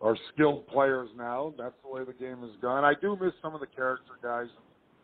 [0.00, 1.54] are skilled players now.
[1.56, 2.84] That's the way the game has gone.
[2.84, 4.48] I do miss some of the character guys.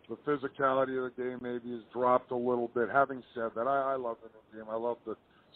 [0.09, 2.88] The physicality of the game maybe has dropped a little bit.
[2.92, 4.70] Having said that, I, I love the new game.
[4.70, 5.14] I love the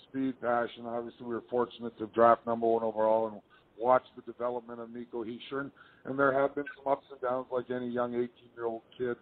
[0.08, 0.86] speed, passion.
[0.86, 3.40] Obviously, we were fortunate to draft number one overall and
[3.78, 5.70] watch the development of Nico Hischier.
[6.04, 9.16] And there have been some ups and downs like any young 18-year-old kid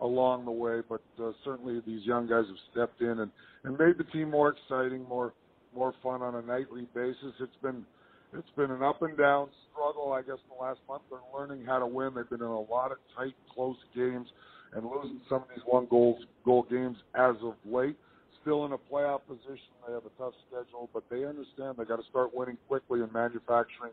[0.00, 3.30] along the way, but uh, certainly these young guys have stepped in and,
[3.64, 5.34] and made the team more exciting, more
[5.74, 7.32] more fun on a nightly basis.
[7.40, 7.84] It's been
[8.32, 11.02] it's been an up and down struggle, I guess, in the last month.
[11.10, 12.14] They're learning how to win.
[12.14, 14.26] They've been in a lot of tight, close games
[14.74, 17.96] and losing some of these one goal goal games as of late.
[18.42, 19.72] Still in a playoff position.
[19.86, 23.10] They have a tough schedule, but they understand they got to start winning quickly and
[23.12, 23.92] manufacturing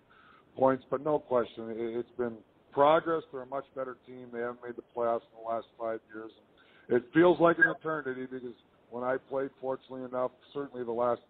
[0.57, 0.83] points.
[0.89, 2.35] But no question, it's been
[2.73, 3.23] progress.
[3.31, 4.27] They're a much better team.
[4.33, 6.31] They haven't made the playoffs in the last five years.
[6.89, 8.55] It feels like an eternity because
[8.89, 11.21] when I played, fortunately enough, certainly the last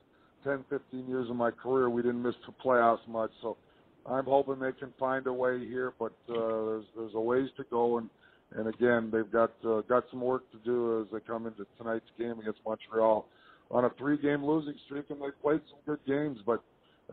[0.43, 3.31] 10, 15 years of my career, we didn't miss the playoffs much.
[3.41, 3.57] So
[4.05, 7.63] I'm hoping they can find a way here, but uh, there's there's a ways to
[7.69, 8.09] go, and
[8.55, 12.05] and again they've got uh, got some work to do as they come into tonight's
[12.17, 13.25] game against Montreal
[13.69, 16.61] on a three-game losing streak, and they played some good games, but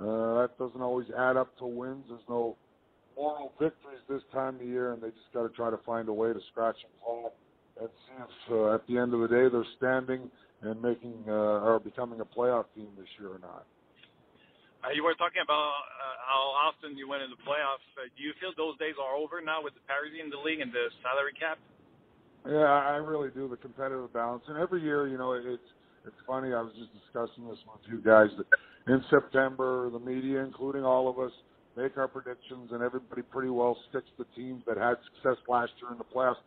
[0.00, 2.04] uh, that doesn't always add up to wins.
[2.08, 2.56] There's no
[3.16, 6.12] moral victories this time of year, and they just got to try to find a
[6.12, 7.30] way to scratch and claw
[7.80, 10.30] and see if uh, at the end of the day they're standing
[10.62, 13.66] and making uh, or becoming a playoff team this year or not.
[14.84, 17.82] Uh, you were talking about uh, how often you went in the playoffs.
[17.98, 20.62] Uh, do you feel those days are over now with the parity in the league
[20.62, 21.58] and the salary cap?
[22.46, 23.48] Yeah, I really do.
[23.50, 25.68] The competitive balance, and every year, you know, it's
[26.06, 26.54] it's funny.
[26.54, 28.46] I was just discussing this with you guys that
[28.86, 31.32] in September, the media, including all of us,
[31.76, 35.90] make our predictions, and everybody pretty well sticks to teams that had success last year
[35.92, 36.40] in the playoffs.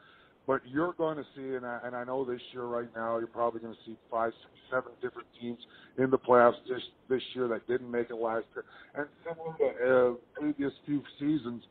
[0.47, 3.27] But you're going to see, and I, and I know this year right now, you're
[3.27, 5.59] probably going to see five, six, seven different teams
[5.97, 8.65] in the playoffs this this year that didn't make it last year,
[8.95, 11.63] and similar to uh, previous few seasons.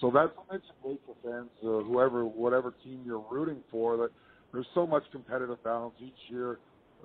[0.00, 3.96] So that's what makes it great for fans, uh, whoever, whatever team you're rooting for.
[3.96, 4.10] That
[4.52, 6.58] there's so much competitive balance each year.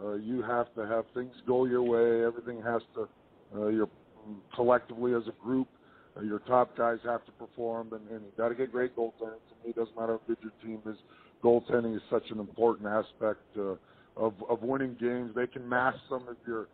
[0.04, 2.26] Uh, you have to have things go your way.
[2.26, 3.08] Everything has to.
[3.56, 3.90] Uh, you're
[4.56, 5.68] collectively as a group.
[6.22, 9.40] Your top guys have to perform, and, and you got to get great goaltending.
[9.40, 10.98] To me, it doesn't matter how good your team is.
[11.44, 13.76] Goaltending is such an important aspect uh,
[14.18, 15.32] of of winning games.
[15.36, 16.68] They can mask some of your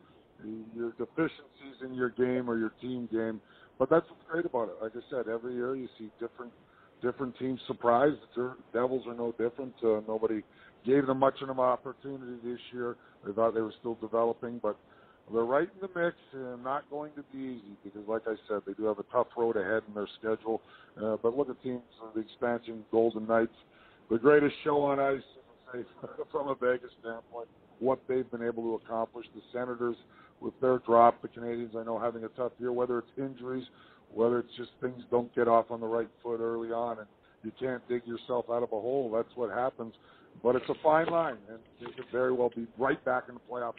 [0.75, 3.39] your deficiencies in your game or your team game,
[3.79, 4.75] but that's what's great about it.
[4.81, 6.51] Like I said, every year you see different
[7.01, 8.17] different teams surprised.
[8.35, 9.73] The Devils are no different.
[9.83, 10.41] Uh, nobody
[10.85, 12.95] gave them much of an opportunity this year.
[13.25, 14.77] They thought they were still developing, but
[15.31, 18.61] they're right in the mix and not going to be easy because, like I said,
[18.65, 20.61] they do have a tough road ahead in their schedule.
[21.01, 23.55] Uh, but look at teams, of the expansion Golden Knights,
[24.09, 25.21] the greatest show on ice,
[25.73, 25.83] say,
[26.31, 27.47] from a Vegas standpoint,
[27.79, 29.25] what they've been able to accomplish.
[29.35, 29.97] The Senators
[30.39, 33.65] with their drop, the Canadians, I know, having a tough year, whether it's injuries,
[34.13, 37.07] whether it's just things don't get off on the right foot early on, and
[37.43, 39.11] you can't dig yourself out of a hole.
[39.13, 39.93] That's what happens.
[40.41, 43.41] But it's a fine line, and they could very well be right back in the
[43.51, 43.73] playoffs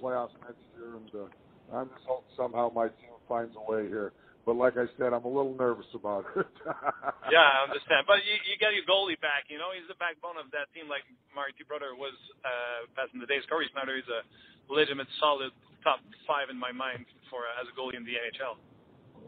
[0.00, 4.12] playoffs next year, and uh, I'm just hoping somehow my team finds a way here.
[4.48, 6.48] But like I said, I'm a little nervous about it.
[7.34, 8.08] yeah, I understand.
[8.08, 9.52] But you, you got your goalie back.
[9.52, 11.04] You know, he's the backbone of that team, like
[11.36, 13.44] Marty Brodeur was uh, back in the days.
[13.52, 14.24] Corey Snyder is a
[14.72, 15.52] legitimate, solid
[15.84, 18.56] top five in my mind for uh, as a goalie in the NHL.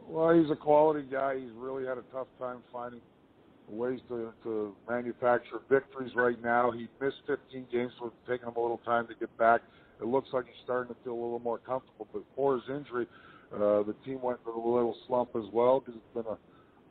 [0.08, 1.38] Well, he's a quality guy.
[1.38, 3.04] He's really had a tough time finding
[3.68, 6.70] ways to, to manufacture victories right now.
[6.70, 9.60] He missed 15 games, so it's taken him a little time to get back
[10.02, 12.08] it looks like he's starting to feel a little more comfortable.
[12.12, 13.06] But for his injury,
[13.54, 16.38] uh, the team went through a little slump as well because it's been a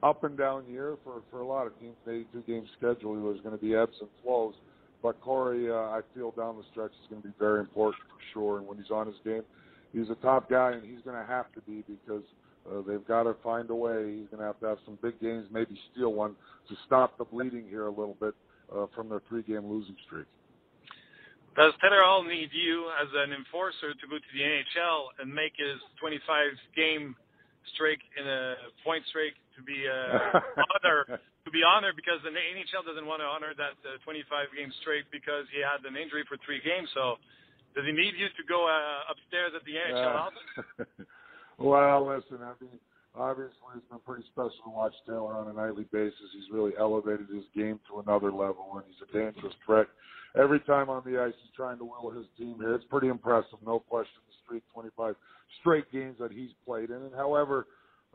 [0.05, 1.95] up and down year for for a lot of teams.
[2.07, 3.21] 82 game schedule.
[3.23, 4.55] There's going to be ebbs and flows.
[5.03, 8.21] But Corey, uh, I feel down the stretch is going to be very important for
[8.33, 8.57] sure.
[8.59, 9.41] And when he's on his game,
[9.93, 12.23] he's a top guy, and he's going to have to be because
[12.69, 14.17] uh, they've got to find a way.
[14.19, 16.35] He's going to have to have some big games, maybe steal one
[16.69, 18.35] to stop the bleeding here a little bit
[18.75, 20.27] uh, from their three-game losing streak.
[21.55, 25.51] Does Taylor Hall need you as an enforcer to go to the NHL and make
[25.59, 27.15] his 25 game
[27.75, 30.39] streak in a point streak to be uh,
[30.79, 34.71] honor to be honored because the NHL doesn't want to honor that uh, 25 game
[34.79, 36.87] streak because he had an injury for three games.
[36.93, 37.19] So
[37.75, 40.85] does he need you to go uh, upstairs at the NHL uh,
[41.57, 42.77] well, listen, I mean,
[43.11, 46.31] obviously it's been pretty special to watch Taylor on a nightly basis.
[46.31, 49.87] He's really elevated his game to another level, and he's a dangerous threat
[50.35, 52.75] every time on the ice he's trying to will his team here.
[52.75, 54.21] It's pretty impressive, no question.
[54.27, 55.15] The streak, 25
[55.59, 57.67] straight games that he's played in, and however,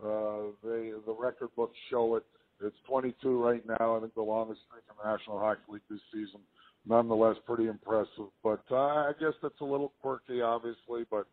[0.02, 2.24] uh, they the record books show it.
[2.62, 3.96] It's 22 right now.
[3.96, 6.40] I think the longest streak in the National Hockey League this season.
[6.88, 8.30] Nonetheless, pretty impressive.
[8.42, 11.04] But uh, I guess that's a little quirky, obviously.
[11.10, 11.26] But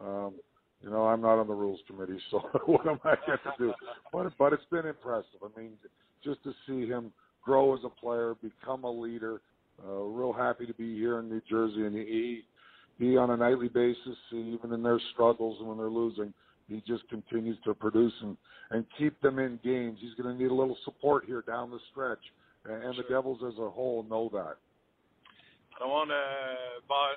[0.00, 0.34] um,
[0.82, 3.72] you know, I'm not on the rules committee, so what am I get to do?
[4.12, 5.40] But but it's been impressive.
[5.42, 5.72] I mean,
[6.24, 7.12] just to see him
[7.42, 9.40] grow as a player, become a leader,
[9.86, 12.42] uh, real happy to be here in New Jersey, and he
[12.98, 16.34] he on a nightly basis, even in their struggles and when they're losing,
[16.68, 18.36] he just continues to produce and
[18.70, 19.98] and keep them in games.
[20.00, 22.22] He's going to need a little support here down the stretch,
[22.64, 24.56] and, and the Devils as a whole know that.
[25.74, 26.22] I don't want to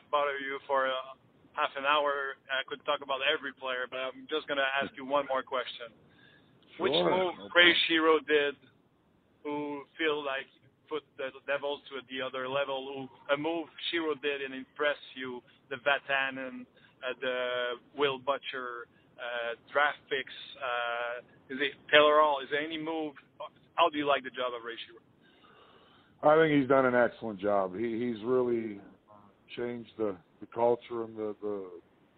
[0.10, 1.20] bother you for uh,
[1.54, 2.40] half an hour.
[2.50, 5.44] I could talk about every player, but I'm just going to ask you one more
[5.44, 5.92] question.
[6.78, 6.88] Sure.
[6.88, 8.56] Which move Ray Shero did,
[9.44, 10.48] who feel like
[10.94, 13.10] put the Devils to the other level.
[13.34, 15.42] A move Shero did and impress you,
[15.74, 16.70] the Vatanen,
[17.02, 17.38] uh, the
[17.98, 18.86] Will Butcher
[19.18, 20.38] uh, draft picks.
[20.62, 22.46] Uh, is it Taylor Hall?
[22.46, 23.14] Is there any move?
[23.74, 25.02] How do you like the job of Ray Shero?
[26.22, 27.74] I think he's done an excellent job.
[27.76, 28.80] He, he's really
[29.58, 31.66] changed the, the culture and the, the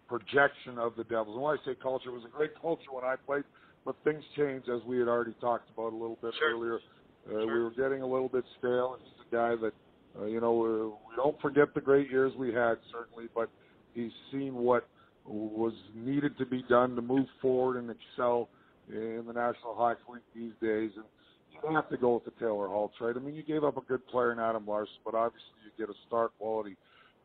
[0.06, 1.34] projection of the Devils.
[1.34, 3.44] And when I say culture, it was a great culture when I played,
[3.84, 6.54] but things changed as we had already talked about a little bit sure.
[6.54, 6.78] earlier.
[7.26, 7.46] Uh, sure.
[7.46, 8.96] We were getting a little bit stale.
[9.02, 9.72] He's a guy that,
[10.20, 13.48] uh, you know, we don't forget the great years we had, certainly, but
[13.94, 14.86] he's seen what
[15.24, 18.48] was needed to be done to move forward and excel
[18.88, 20.92] in the National Hockey League these days.
[20.94, 21.04] And
[21.52, 23.16] you have to go with the Taylor Hall trade.
[23.16, 25.92] I mean, you gave up a good player in Adam Larson, but obviously you get
[25.92, 26.76] a star quality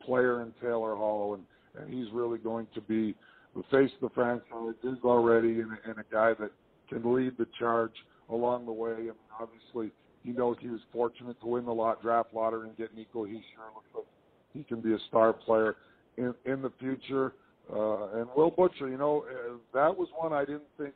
[0.03, 1.43] player in Taylor Hall, and,
[1.79, 3.13] and he's really going to be
[3.55, 6.51] the face of the franchise, is already, and, and a guy that
[6.89, 7.93] can lead the charge
[8.31, 8.93] along the way.
[8.93, 9.91] I mean, obviously,
[10.23, 13.69] he knows he was fortunate to win the lot draft lottery and get Nico Hischier.
[13.75, 14.05] Looks like
[14.53, 15.75] he can be a star player
[16.17, 17.33] in in the future.
[17.71, 20.93] Uh, and Will Butcher, you know, uh, that was one I didn't think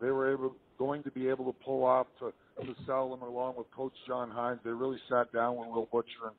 [0.00, 2.32] they were able going to be able to pull off to
[2.64, 4.60] to sell him along with Coach John Hines.
[4.64, 6.32] They really sat down with Will Butcher,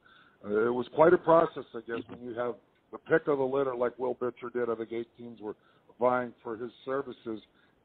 [0.43, 2.55] and uh, it was quite a process, I guess, when you have
[2.91, 4.69] the pick of the litter like Will Butcher did.
[4.69, 5.55] I think eight teams were
[5.99, 7.41] vying for his services,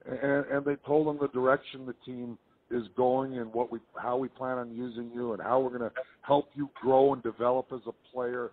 [0.07, 2.37] and, and they told him the direction the team
[2.71, 5.89] is going and what we how we plan on using you and how we're going
[5.89, 8.51] to help you grow and develop as a player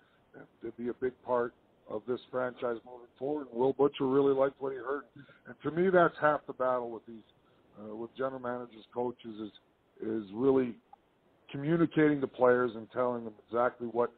[0.61, 1.53] to be a big part
[1.89, 3.47] of this franchise moving forward.
[3.51, 5.03] Will Butcher really liked what he heard,
[5.47, 7.23] and to me, that's half the battle with these
[7.81, 9.51] uh, with general managers, coaches is
[10.07, 10.75] is really
[11.51, 14.11] communicating to players and telling them exactly what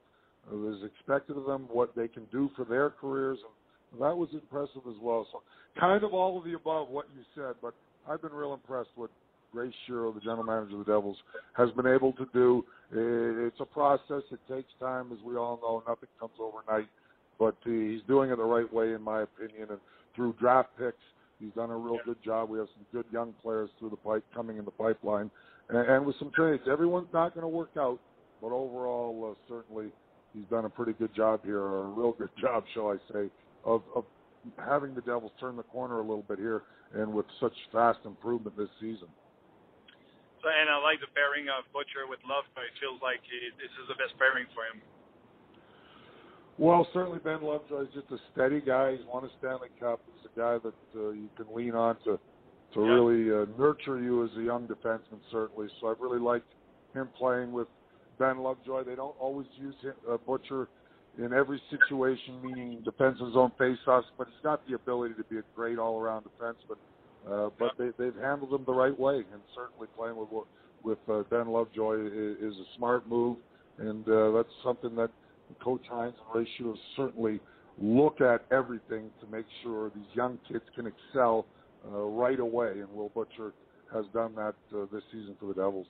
[0.54, 3.40] is expected of them, what they can do for their careers,
[3.92, 5.28] and that was impressive as well.
[5.32, 5.42] So,
[5.80, 7.74] kind of all of the above what you said, but
[8.08, 9.10] I've been real impressed with
[9.56, 11.18] Ray Shero, the general manager of the Devils,
[11.54, 12.66] has been able to do.
[12.92, 14.24] It's a process.
[14.32, 15.84] It takes time, as we all know.
[15.88, 16.90] Nothing comes overnight,
[17.40, 19.70] but he's doing it the right way, in my opinion.
[19.72, 19.80] And
[20.16, 20.98] through draft picks,
[21.40, 22.50] he's done a real good job.
[22.50, 25.32] We have some good young players through the pipe coming in the pipeline,
[25.70, 26.64] and, and with some trades.
[26.70, 28.00] Everyone's not going to work out,
[28.42, 29.88] but overall, uh, certainly,
[30.34, 33.30] he's done a pretty good job here, or a real good job, shall I say,
[33.64, 34.04] of, of
[34.58, 38.56] having the Devils turn the corner a little bit here, and with such fast improvement
[38.56, 39.08] this season.
[40.46, 42.46] And I like the pairing of Butcher with Love.
[42.58, 44.82] It feels like he, this is the best pairing for him.
[46.58, 48.96] Well, certainly Ben Lovejoy is just a steady guy.
[48.96, 50.00] He's won a Stanley Cup.
[50.08, 52.20] He's a guy that uh, you can lean on to
[52.74, 52.92] to yeah.
[52.92, 55.68] really uh, nurture you as a young defenseman, certainly.
[55.80, 56.48] So I've really liked
[56.94, 57.68] him playing with
[58.20, 58.84] Ben Lovejoy.
[58.84, 60.68] They don't always use him, uh, Butcher
[61.18, 65.44] in every situation, meaning defensive zone faceoffs, but he's got the ability to be a
[65.56, 66.78] great all-around defenseman.
[67.30, 70.30] Uh, but they, they've handled him the right way, and certainly playing with
[70.84, 73.38] with uh, Ben Lovejoy is, is a smart move,
[73.80, 75.10] and uh, that's something that
[75.64, 77.40] Coach Hines and Ratio certainly
[77.82, 81.48] look at everything to make sure these young kids can excel
[81.92, 83.54] uh, right away, and Will Butcher
[83.92, 85.88] has done that uh, this season for the Devils.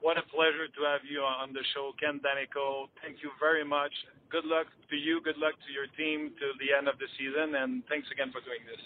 [0.00, 2.88] What a pleasure to have you on the show, Ken Daneyko.
[3.02, 3.92] Thank you very much.
[4.30, 5.20] Good luck to you.
[5.20, 8.40] Good luck to your team to the end of the season, and thanks again for
[8.40, 8.80] doing this.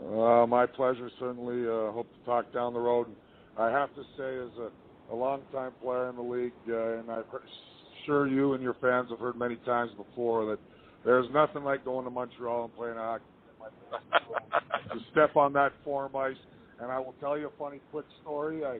[0.00, 1.10] Uh, my pleasure.
[1.18, 3.08] Certainly, uh, hope to talk down the road.
[3.58, 7.24] I have to say, as a, a longtime player in the league, uh, and I'm
[8.06, 10.58] sure you and your fans have heard many times before that
[11.04, 13.24] there's nothing like going to Montreal and playing hockey.
[14.92, 16.34] to step on that form ice,
[16.80, 18.64] and I will tell you a funny, quick story.
[18.64, 18.78] I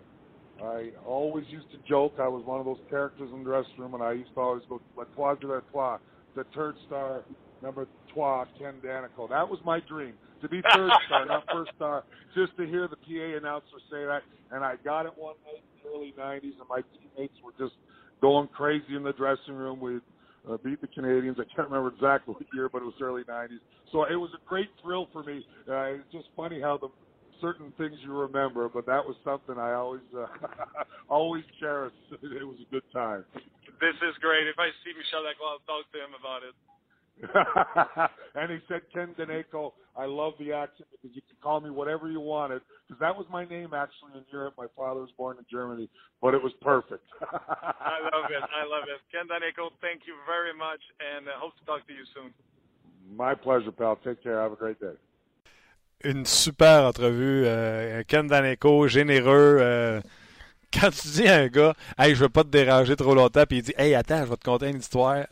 [0.64, 3.94] I always used to joke I was one of those characters in the dressing room,
[3.94, 5.98] and I used to always go "La Trois de la Trois,"
[6.34, 7.22] the third star,
[7.62, 9.28] number Trois, Ken Daneyko.
[9.28, 12.97] That was my dream to be third star, not first star, just to hear the
[12.97, 14.22] PA announcer say that.
[14.51, 17.76] And I got it one night in the early 90s, and my teammates were just
[18.20, 19.80] going crazy in the dressing room.
[19.80, 20.01] We
[20.49, 21.38] uh, beat the Canadians.
[21.38, 23.61] I can't remember exactly what year, but it was early 90s.
[23.93, 25.45] So it was a great thrill for me.
[25.68, 26.88] Uh, it's just funny how the
[27.41, 30.26] certain things you remember, but that was something I always uh,
[31.09, 31.97] always cherished.
[32.22, 33.24] It was a good time.
[33.80, 34.45] This is great.
[34.45, 36.53] If I see Michel Lacroix, I'll talk to him about it.
[38.34, 42.10] and he said, Ken Daneyko, I love the accent because you can call me whatever
[42.10, 42.62] you wanted.
[42.86, 44.54] Because that was my name actually in Europe.
[44.56, 45.88] My father was born in Germany,
[46.22, 47.04] but it was perfect.
[47.20, 48.42] I love it.
[48.42, 49.00] I love it.
[49.12, 52.32] Ken Daneyko, thank you very much, and I hope to talk to you soon.
[53.14, 53.96] My pleasure, pal.
[53.96, 54.40] Take care.
[54.40, 54.96] Have a great day.
[56.02, 57.44] Une super entrevue.
[57.46, 59.58] Euh, Ken Daneyko, généreux.
[59.60, 60.00] Euh,
[60.72, 63.58] quand tu dis à un gars, hey, je veux pas te déranger trop longtemps, puis
[63.58, 65.26] il dit, hey, attends, je vais te conter une histoire.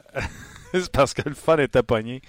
[0.93, 2.23] parce que le fun était pogné.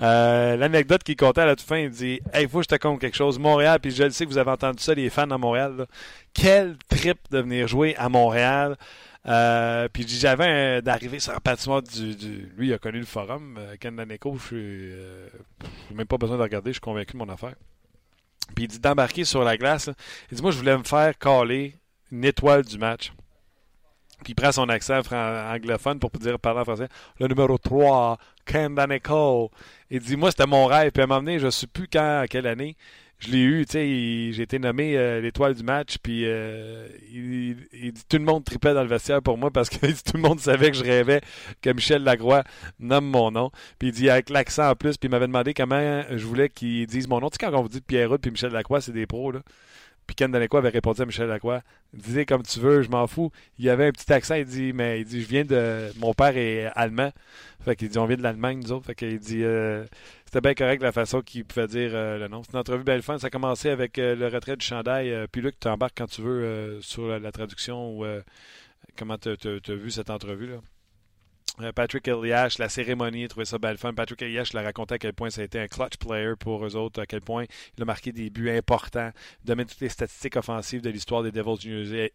[0.00, 2.74] Euh, l'anecdote qu'il comptait à la toute fin, il dit Hey, faut que je te
[2.76, 3.38] compte quelque chose.
[3.38, 5.86] Montréal, puis je le sais que vous avez entendu ça, les fans à Montréal.
[6.32, 8.76] Quel trip de venir jouer à Montréal.
[9.26, 13.56] Euh, puis j'avais d'arriver sur la patinoire du, Lui, il a connu le forum.
[13.58, 14.94] Euh, Ken Daneko, je suis.
[15.90, 17.54] n'ai même pas besoin de regarder, je suis convaincu de mon affaire.
[18.54, 19.90] Puis il dit d'embarquer sur la glace.
[20.30, 21.76] Il dit Moi, je voulais me faire caler
[22.10, 23.12] une étoile du match.
[24.24, 26.88] Puis il prend son accent anglophone pour dire parler en français.
[27.20, 29.50] Le numéro 3, Ken Daneko.
[29.90, 30.90] Il dit Moi, c'était mon rêve.
[30.90, 32.76] Puis à un moment donné, je ne sais plus quand, à quelle année,
[33.18, 33.64] je l'ai eu.
[33.70, 35.98] J'ai été nommé euh, l'étoile du match.
[36.02, 39.86] Puis euh, il, dit Tout le monde tripait dans le vestiaire pour moi parce que
[39.86, 41.20] tout le monde savait que je rêvais
[41.60, 42.44] que Michel Lacroix
[42.80, 43.50] nomme mon nom.
[43.78, 44.96] Puis il dit avec l'accent en plus.
[44.96, 47.28] Puis il m'avait demandé comment je voulais qu'il dise mon nom.
[47.28, 49.32] Tu sais, quand on vous dit Pierre puis Michel Lacroix, c'est des pros.
[49.32, 49.40] Là.
[50.06, 53.30] Puis Ken Daneco avait répondu à Michel Lacroix Disais comme tu veux, je m'en fous.
[53.58, 55.90] Il avait un petit accent, il dit Mais il dit Je viens de.
[55.98, 57.12] Mon père est allemand.
[57.64, 58.86] Fait qu'il dit On vient de l'Allemagne, nous autres.
[58.86, 59.84] Fait qu'il dit euh,
[60.24, 62.42] C'était bien correct la façon qu'il pouvait dire euh, le nom.
[62.42, 63.18] C'est une entrevue belle fun.
[63.18, 65.26] Ça a commencé avec euh, le retrait du chandail.
[65.30, 68.04] Puis Luc, tu embarques quand tu veux sur la, la traduction ou
[68.96, 70.56] comment tu as vu cette entrevue-là?
[70.56, 70.73] Euh,
[71.74, 73.94] Patrick Eliash, la cérémonie, trouvé ça belle fun.
[73.94, 76.74] Patrick Eliash l'a raconté à quel point ça a été un clutch player pour eux
[76.74, 77.44] autres, à quel point
[77.76, 79.10] il a marqué des buts importants.
[79.42, 82.12] Il domine toutes les statistiques offensives de l'histoire des Devils du New Jersey,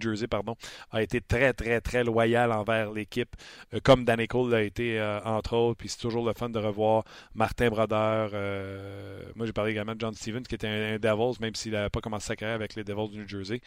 [0.00, 0.56] Jersey pardon,
[0.92, 3.34] a été très, très, très loyal envers l'équipe,
[3.74, 5.78] euh, comme Danny Cole l'a été, euh, entre autres.
[5.78, 8.30] Puis c'est toujours le fun de revoir Martin Brodeur.
[8.34, 11.90] euh, moi, j'ai parlé également de John Stevens, qui était un, Devils, même s'il n'a
[11.90, 13.60] pas commencé sa carrière avec les Devils du New Jersey.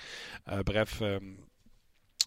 [0.50, 1.02] Euh, bref.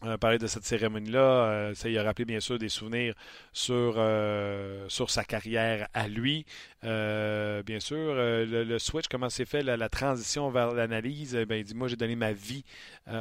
[0.05, 1.21] Euh, parler de cette cérémonie-là.
[1.21, 3.15] Euh, ça y a rappelé bien sûr des souvenirs
[3.53, 6.45] sur, euh, sur sa carrière à lui.
[6.83, 11.37] Bien sûr, le, switch, comment s'est fait, la, transition vers l'analyse?
[11.37, 12.65] Eh il dit Moi, j'ai donné ma vie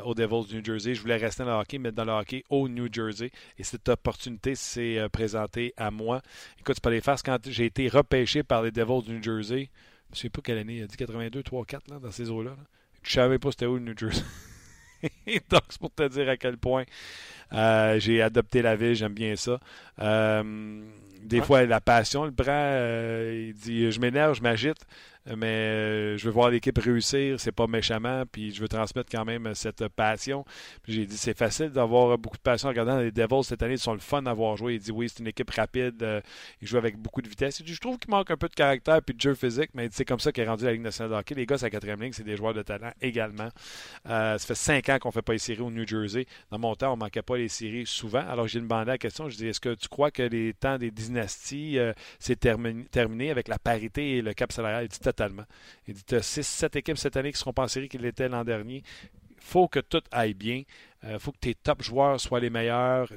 [0.03, 0.95] aux Devils du New Jersey.
[0.95, 3.29] Je voulais rester dans le hockey, mais dans le hockey au New Jersey.
[3.59, 6.21] Et cette opportunité s'est présentée à moi.
[6.59, 7.21] Écoute, c'est pas les farces.
[7.21, 9.69] Quand j'ai été repêché par les Devils du New Jersey,
[10.09, 12.31] je ne sais pas quelle année, il a dit 82, 3, 4, là, dans ces
[12.31, 12.51] eaux-là.
[12.51, 12.63] là.
[13.03, 14.23] Je savais pas c'était où le New Jersey.
[15.49, 16.83] Donc, c'est pour te dire à quel point
[17.53, 19.59] euh, j'ai adopté la ville, j'aime bien ça.
[19.99, 20.83] Euh,
[21.23, 21.45] des Ouais.
[21.45, 22.45] fois, la passion le prend.
[22.49, 24.79] euh, il dit Je m'énerve, je m'agite,
[25.27, 29.25] mais euh, je veux voir l'équipe réussir, c'est pas méchamment, puis je veux transmettre quand
[29.25, 30.45] même cette passion.
[30.87, 33.79] J'ai dit C'est facile d'avoir beaucoup de passion en regardant les Devils cette année, ils
[33.79, 34.75] sont le fun à voir jouer.
[34.75, 36.21] Il dit Oui, c'est une équipe rapide, euh,
[36.61, 37.59] ils jouent avec beaucoup de vitesse.
[37.59, 39.89] Il dit Je trouve qu'il manque un peu de caractère puis de jeu physique, mais
[39.91, 41.35] c'est comme ça qu'est rendu la Ligue nationale de.
[41.35, 43.49] Les gars, c'est la quatrième ligne, c'est des joueurs de talent également.
[44.09, 46.25] Euh, ça fait cinq ans qu'on ne fait pas les séries au New Jersey.
[46.49, 48.25] Dans mon temps, on ne manquait pas les séries souvent.
[48.27, 49.29] Alors, j'ai demandé la question.
[49.29, 53.29] Je dis Est-ce que tu crois que les temps des dynasties, euh, c'est terminé, terminé
[53.29, 54.85] avec la parité et le cap salarial?
[54.85, 55.45] Il dit totalement.
[55.87, 58.29] Il dit Tu as 6-7 équipes cette année qui seront pas en série qu'il était
[58.29, 58.83] l'an dernier.
[59.39, 60.63] faut que tout aille bien.
[61.03, 63.11] Il faut que tes top joueurs soient les meilleurs.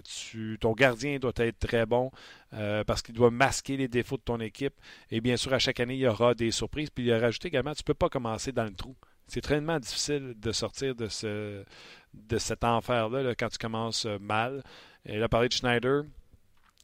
[0.61, 2.11] Ton gardien doit être très bon
[2.55, 4.75] euh, parce qu'il doit masquer les défauts de ton équipe.
[5.11, 6.89] Et bien sûr, à chaque année, il y aura des surprises.
[6.91, 8.97] Puis il a rajouté également, tu ne peux pas commencer dans le trou.
[9.27, 11.65] C'est très difficile de sortir de, ce,
[12.13, 14.63] de cet enfer-là là, quand tu commences euh, mal.
[15.07, 16.05] Il a parlé de Schneider,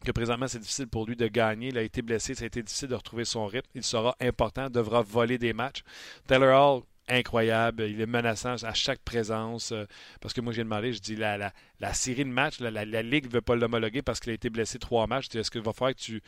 [0.04, 1.68] que présentement c'est difficile pour lui de gagner.
[1.68, 3.68] Il a été blessé, ça a été difficile de retrouver son rythme.
[3.74, 5.82] Il sera important, devra voler des matchs.
[6.26, 7.82] Taylor Hall, incroyable.
[7.82, 9.72] Il est menaçant à chaque présence.
[9.72, 9.84] euh,
[10.20, 13.02] parce que moi, j'ai demandé, je dis, la, la, la série de matchs, la, la,
[13.02, 15.34] Ligue ne veut pas l'homologuer parce qu'il a été blessé trois matchs.
[15.34, 16.22] Est-ce qu'il va falloir que tu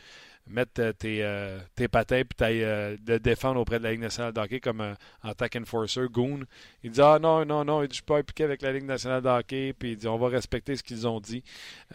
[0.47, 4.01] mettes euh, tes, euh, tes patins et tu ailles le défendre auprès de la Ligue
[4.01, 5.31] nationale de hockey comme euh, en
[5.61, 6.41] enforcer, goon?
[6.83, 9.29] Il dit, ah non, non, non, je suis pas impliqué avec la Ligue nationale de
[9.29, 9.73] hockey.
[9.77, 11.43] Puis il dit, on va respecter ce qu'ils ont dit.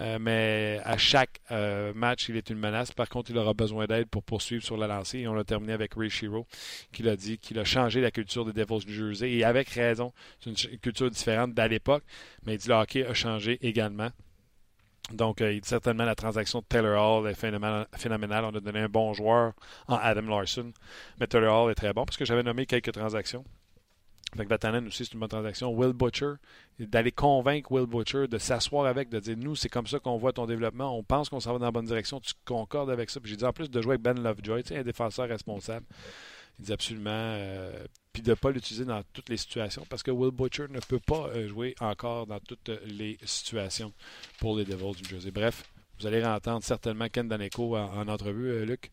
[0.01, 2.93] Euh, mais à chaque euh, match, il est une menace.
[2.93, 5.21] Par contre, il aura besoin d'aide pour poursuivre sur la lancée.
[5.21, 6.47] Et on l'a terminé avec Ray Shiro,
[6.93, 9.31] qui l'a dit qu'il a changé la culture des Devils du Jersey.
[9.33, 12.05] Et avec raison, c'est une culture différente d'à l'époque.
[12.45, 14.11] Mais il dit le hockey a changé également.
[15.13, 18.45] Donc, euh, certainement la transaction de Taylor Hall est phénoménale.
[18.45, 19.53] On a donné un bon joueur
[19.87, 20.73] en Adam Larson.
[21.19, 23.45] Mais Taylor Hall est très bon parce que j'avais nommé quelques transactions.
[24.37, 25.71] Fait que aussi, c'est une bonne transaction.
[25.73, 26.35] Will Butcher,
[26.79, 30.35] d'aller convaincre Will Butcher, de s'asseoir avec, de dire nous, c'est comme ça qu'on voit
[30.35, 33.21] ton développement, on pense qu'on s'en va dans la bonne direction, tu concordes avec ça.
[33.21, 35.87] Puis j'ai dit en plus de jouer avec Ben Lovejoy, tu un défenseur responsable.
[36.59, 37.09] Il dit absolument.
[37.11, 40.81] euh, puis de ne pas l'utiliser dans toutes les situations parce que Will Butcher ne
[40.81, 43.93] peut pas euh, jouer encore dans toutes les situations
[44.41, 45.31] pour les Devils du Jersey.
[45.31, 45.65] Bref,
[46.01, 48.91] vous allez entendre certainement Ken Daneko en, en entrevue, euh, Luc.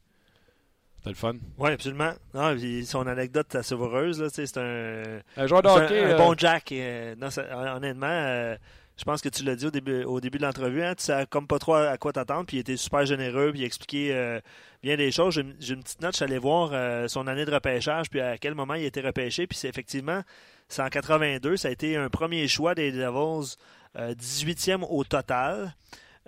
[0.98, 1.34] C'était le fun.
[1.60, 2.14] Oui, absolument.
[2.34, 4.28] Non, son anecdote est savoureuse.
[4.34, 6.72] C'est un, Un joueur de un- euh, bon Jack.
[6.72, 7.30] euh, non,
[7.76, 8.56] honnêtement, euh,
[8.98, 10.82] je pense que tu l'as dit au début, au début de l'entrevue.
[10.84, 12.46] Hein, tu sais comme pas trop à quoi t'attendre.
[12.46, 13.52] Puis il était super généreux.
[13.52, 14.40] Puis il a expliqué euh,
[14.82, 15.34] bien des choses.
[15.60, 16.14] J'ai une- petite note.
[16.14, 18.10] Je suis allé voir euh, son année de repêchage.
[18.10, 19.48] Puis à quel moment il a été repêché.
[19.48, 20.22] Puis c'est effectivement,
[20.70, 21.58] c'est en 82.
[21.58, 23.56] Ça a été un premier choix des Devils,
[23.98, 25.76] euh, 18e au total.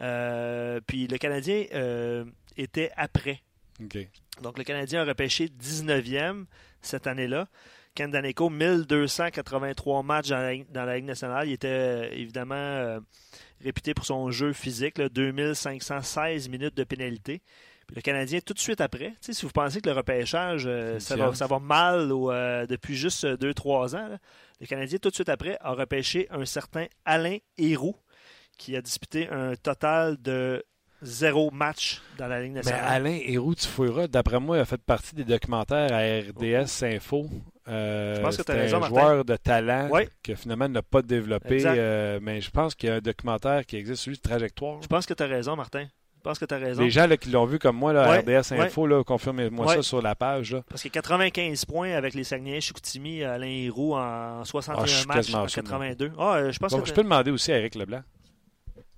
[0.01, 2.25] Euh, puis le Canadien euh,
[2.57, 3.41] était après.
[4.41, 6.45] Donc, le Canadien a repêché 19e
[6.81, 7.47] cette année-là.
[7.97, 11.47] Ken Daneko, 1283 matchs dans la, dans la Ligue nationale.
[11.47, 12.99] Il était euh, évidemment euh,
[13.63, 17.41] réputé pour son jeu physique, là, 2516 minutes de pénalité.
[17.87, 21.15] Puis le Canadien, tout de suite après, si vous pensez que le repêchage, euh, ça,
[21.15, 21.37] va, science.
[21.37, 24.17] ça va mal ou, euh, depuis juste 2-3 ans, là,
[24.61, 27.95] le Canadien, tout de suite après, a repêché un certain Alain Héroux,
[28.59, 30.63] qui a disputé un total de
[31.01, 32.85] zéro match dans la Ligue Mais nationale.
[32.85, 37.27] Alain Héroux, tu fouilleras, d'après moi, il a fait partie des documentaires à RDS Info.
[37.69, 38.95] Euh, Je pense que t'as c'était raison, un Martin.
[39.01, 40.03] joueur de talent Oui.
[40.23, 41.61] que finalement n'a pas développé.
[41.65, 44.81] Euh, mais je pense qu'il y a un documentaire qui existe, celui de Trajectoire.
[44.81, 45.85] Je pense que tu as raison, Martin.
[46.17, 46.81] Je pense que tu as raison.
[46.81, 50.15] Les gens là, qui l'ont vu comme moi, là, RDS Info, confirmez-moi ça sur la
[50.15, 50.51] page.
[50.51, 50.63] Là.
[50.67, 55.07] Parce que 95 points avec les Saguenay, Chicoutimi, Alain Héroux en 61 Ah, je suis
[55.07, 55.47] matchs en sûr, moi.
[55.47, 56.11] 82.
[56.17, 58.01] Ah, euh, je pense Bon, que je peux demander aussi à Éric Leblanc.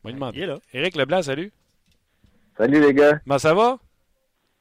[0.03, 0.39] Moi, il demander.
[0.41, 0.59] est là.
[0.74, 1.51] Éric Leblanc, salut.
[2.57, 3.20] Salut les gars.
[3.26, 3.78] Comment ça va?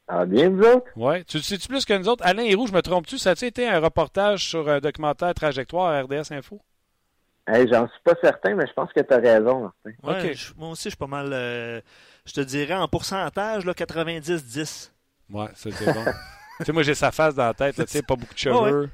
[0.09, 0.87] Ah, bien vous autres?
[0.97, 1.23] Ouais.
[1.25, 2.25] Tu le sais-tu plus que nous autres?
[2.27, 3.19] Alain Héroux, je me trompe-tu?
[3.19, 6.61] Ça a-tu été un reportage sur un documentaire Trajectoire à RDS Info?
[7.47, 9.61] Hey, J'en suis pas certain, mais je pense que tu as raison.
[9.63, 9.91] Martin.
[10.03, 10.37] Ouais, Ok.
[10.37, 11.31] je- moi aussi, je suis pas mal.
[11.33, 11.81] euh,
[12.27, 14.93] je te dirais en pourcentage, là, 90-10.
[15.31, 16.05] Ouais, c'était bon.
[16.59, 18.39] tu sais, moi, j'ai sa face dans la tête, là, tu sais, pas beaucoup de
[18.39, 18.83] cheveux.
[18.83, 18.89] Ouais.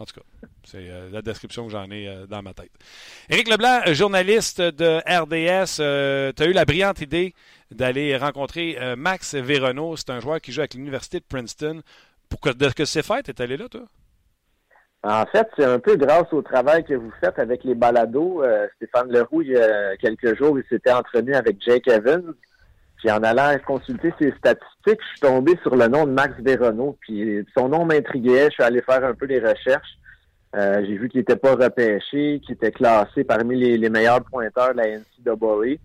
[0.00, 2.70] En tout cas, c'est euh, la description que j'en ai euh, dans ma tête.
[3.28, 7.34] Éric Leblanc, euh, journaliste de RDS, tu as eu la brillante idée
[7.70, 9.96] d'aller rencontrer euh, Max Véronneau.
[9.96, 11.82] C'est un joueur qui joue avec l'Université de Princeton.
[12.30, 13.82] Pour que, de que c'est fait, t'es allé là, toi?
[15.02, 18.42] En fait, c'est un peu grâce au travail que vous faites avec les balados.
[18.42, 22.34] Euh, Stéphane Leroux, il y a quelques jours, il s'était entretenu avec Jake Evans.
[23.00, 26.96] Puis en allant consulter ses statistiques, je suis tombé sur le nom de Max Véronneau.
[27.00, 28.46] Puis son nom m'intriguait.
[28.46, 29.98] Je suis allé faire un peu des recherches.
[30.54, 34.78] Euh, J'ai vu qu'il n'était pas repêché, qu'il était classé parmi les, meilleurs pointeurs de
[34.78, 35.78] la NCAA.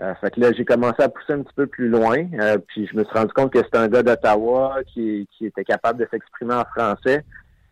[0.00, 2.26] Euh, fait que là, j'ai commencé à pousser un petit peu plus loin.
[2.40, 5.64] Euh, puis je me suis rendu compte que c'était un gars d'Ottawa qui, qui était
[5.64, 7.24] capable de s'exprimer en français.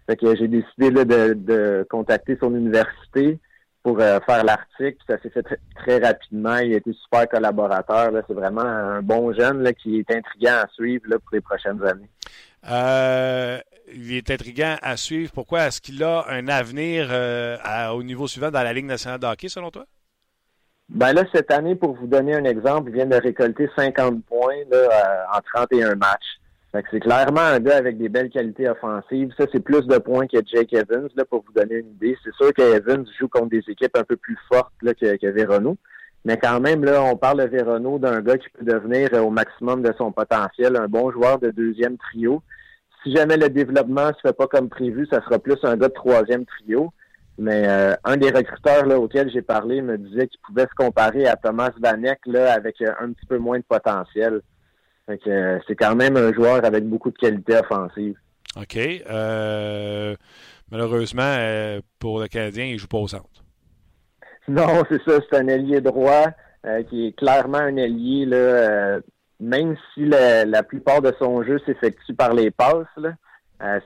[0.09, 3.39] Fait que j'ai décidé là, de, de contacter son université
[3.83, 4.97] pour euh, faire l'article.
[5.09, 5.45] Ça s'est fait
[5.77, 6.57] très, rapidement.
[6.59, 8.11] Il a été super collaborateur.
[8.27, 11.83] C'est vraiment un bon jeune là, qui est intriguant à suivre là, pour les prochaines
[11.85, 12.11] années.
[12.71, 13.59] Euh,
[13.93, 15.33] il est intriguant à suivre.
[15.33, 19.19] Pourquoi est-ce qu'il a un avenir euh, à- au niveau suivant dans la Ligue nationale
[19.19, 19.85] de hockey, selon toi?
[20.89, 24.57] Ben là, cette année, pour vous donner un exemple, il vient de récolter 50 points
[24.71, 26.39] là, en 31 matchs.
[26.73, 29.33] C'est clairement un gars avec des belles qualités offensives.
[29.37, 32.17] Ça, c'est plus de points que Jake Evans, là, pour vous donner une idée.
[32.23, 35.77] C'est sûr que Evans joue contre des équipes un peu plus fortes là, que, que.
[36.25, 39.31] Mais quand même, là, on parle de Véronneau d'un gars qui peut devenir euh, au
[39.31, 42.43] maximum de son potentiel, un bon joueur de deuxième trio.
[43.03, 45.95] Si jamais le développement se fait pas comme prévu, ça sera plus un gars de
[45.95, 46.93] troisième trio.
[47.39, 51.27] Mais euh, un des recruteurs là, auxquels j'ai parlé me disait qu'il pouvait se comparer
[51.27, 54.43] à Thomas Vanek là, avec euh, un petit peu moins de potentiel.
[55.27, 58.17] Euh, c'est quand même un joueur avec beaucoup de qualité offensive.
[58.57, 58.77] OK.
[58.77, 60.15] Euh,
[60.71, 63.45] malheureusement, euh, pour le Canadien, il joue pas au centre.
[64.49, 66.27] Non, c'est ça, c'est un ailier droit
[66.67, 69.01] euh, qui est clairement un ailier, là, euh,
[69.39, 72.87] même si la, la plupart de son jeu s'effectue par les passes,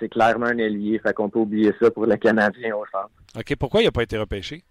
[0.00, 0.98] c'est clairement un ailier.
[1.00, 3.10] Fait qu'on peut oublier ça pour le Canadien au centre.
[3.36, 3.56] OK.
[3.56, 4.62] Pourquoi il n'a pas été repêché?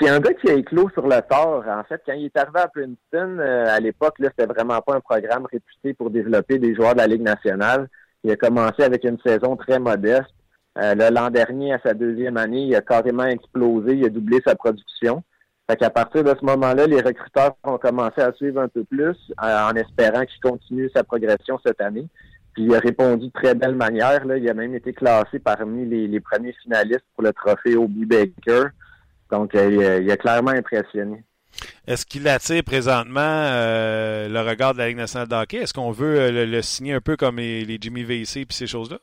[0.00, 1.64] C'est un gars qui a éclos sur le tard.
[1.66, 4.94] En fait, quand il est arrivé à Princeton, euh, à l'époque, là, c'était vraiment pas
[4.94, 7.88] un programme réputé pour développer des joueurs de la Ligue nationale.
[8.24, 10.30] Il a commencé avec une saison très modeste.
[10.78, 13.94] Euh, là, l'an dernier, à sa deuxième année, il a carrément explosé.
[13.94, 15.22] Il a doublé sa production.
[15.68, 19.16] Fait qu'à partir de ce moment-là, les recruteurs ont commencé à suivre un peu plus
[19.42, 22.06] euh, en espérant qu'il continue sa progression cette année.
[22.52, 24.24] Puis il a répondu de très belle manière.
[24.26, 24.36] Là.
[24.36, 28.68] Il a même été classé parmi les, premiers finalistes pour le trophée Obi Baker.
[29.32, 31.24] Donc, il, a, clairement impressionné.
[31.86, 35.56] Est-ce qu'il attire présentement euh, le regard de la Ligue nationale de hockey?
[35.56, 38.46] Est-ce qu'on veut euh, le, le signer un peu comme les, les Jimmy VC et
[38.50, 38.98] ces choses-là?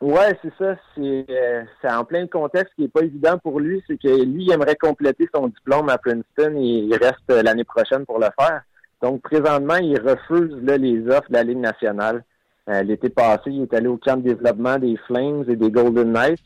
[0.00, 0.76] Ouais, c'est ça.
[0.94, 3.82] C'est euh, c'est en plein contexte qui est pas évident pour lui.
[3.86, 8.04] C'est que lui, il aimerait compléter son diplôme à Princeton et il reste l'année prochaine
[8.06, 8.62] pour le faire.
[9.02, 12.24] Donc, présentement, il refuse là, les offres de la Ligue nationale.
[12.68, 16.12] Euh, L'été passé, il est allé au camp de développement des Flames et des Golden
[16.12, 16.42] Knights.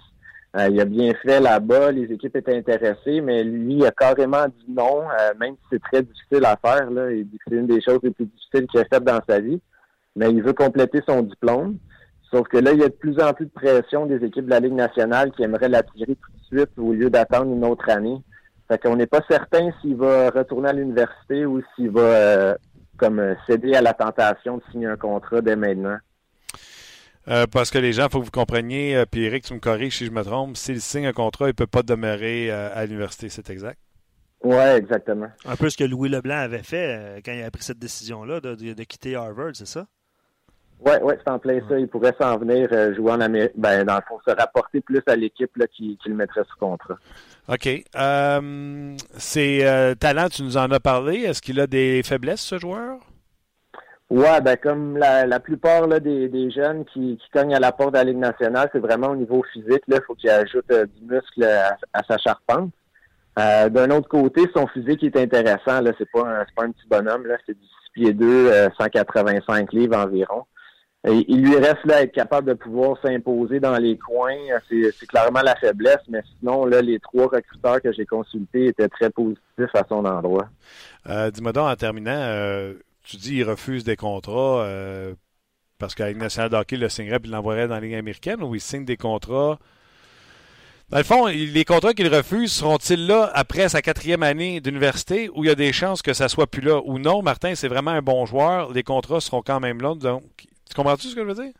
[0.54, 4.66] Euh, il a bien fait là-bas, les équipes étaient intéressées, mais lui a carrément dit
[4.68, 6.90] non, euh, même si c'est très difficile à faire.
[6.90, 7.10] Là.
[7.10, 9.40] Il dit que c'est une des choses les plus difficiles qu'il a faites dans sa
[9.40, 9.60] vie.
[10.14, 11.78] Mais il veut compléter son diplôme.
[12.30, 14.50] Sauf que là, il y a de plus en plus de pression des équipes de
[14.50, 18.18] la Ligue nationale qui aimeraient l'attirer tout de suite au lieu d'attendre une autre année.
[18.68, 22.54] Fait qu'on n'est pas certain s'il va retourner à l'université ou s'il va euh,
[22.98, 25.96] comme céder à la tentation de signer un contrat dès maintenant.
[27.28, 29.60] Euh, parce que les gens, il faut que vous compreniez, euh, puis Eric, tu me
[29.60, 32.68] corriges si je me trompe, s'il signe un contrat, il ne peut pas demeurer euh,
[32.74, 33.78] à l'université, c'est exact?
[34.42, 35.28] Ouais, exactement.
[35.44, 38.40] Un peu ce que Louis Leblanc avait fait euh, quand il a pris cette décision-là
[38.40, 39.86] de, de- de quitter Harvard, c'est ça?
[40.80, 41.78] Ouais, ouais, c'est en plein ça.
[41.78, 43.52] Il pourrait s'en venir euh, jouer en Amérique.
[43.56, 46.58] Ben, dans le fond, se rapporter plus à l'équipe là, qui, qui le mettrait sous
[46.58, 46.96] contrat.
[47.46, 47.68] OK.
[47.94, 51.18] Euh, ses euh, talents, tu nous en as parlé.
[51.20, 52.96] Est-ce qu'il a des faiblesses, ce joueur?
[54.12, 58.04] Ouais, ben comme la, plupart là, des, jeunes qui, cognent à la porte de la
[58.04, 59.82] Ligue nationale, c'est vraiment au niveau physique.
[59.88, 62.70] Il faut qu'il ajoute euh, du muscle à, sa charpente.
[63.38, 65.80] Euh, D'un autre côté, son physique est intéressant.
[65.80, 67.26] Là, c'est pas un, pas un petit bonhomme.
[67.26, 70.44] Là, c'est du 6 pieds 2, euh, 185 livres environ.
[71.04, 74.36] Il lui reste là être capable de pouvoir s'imposer dans les coins.
[74.68, 79.10] C'est clairement la faiblesse, mais sinon, là, les trois recruteurs que j'ai consultés étaient très
[79.10, 80.48] positifs à son endroit.
[81.08, 85.14] Euh, Dis-moi donc, en terminant, euh, tu dis qu'il refuse des contrats euh,
[85.78, 88.84] parce qu'avec National Hockey le signerait et l'envoierait dans la Ligue américaine ou il signe
[88.84, 89.58] des contrats?
[90.90, 95.42] Dans le fond, les contrats qu'il refuse seront-ils là après sa quatrième année d'université où
[95.42, 97.22] il y a des chances que ça soit plus là ou non?
[97.22, 98.72] Martin, c'est vraiment un bon joueur.
[98.72, 99.94] Les contrats seront quand même là.
[100.36, 101.52] Tu comprends-tu ce que je veux dire?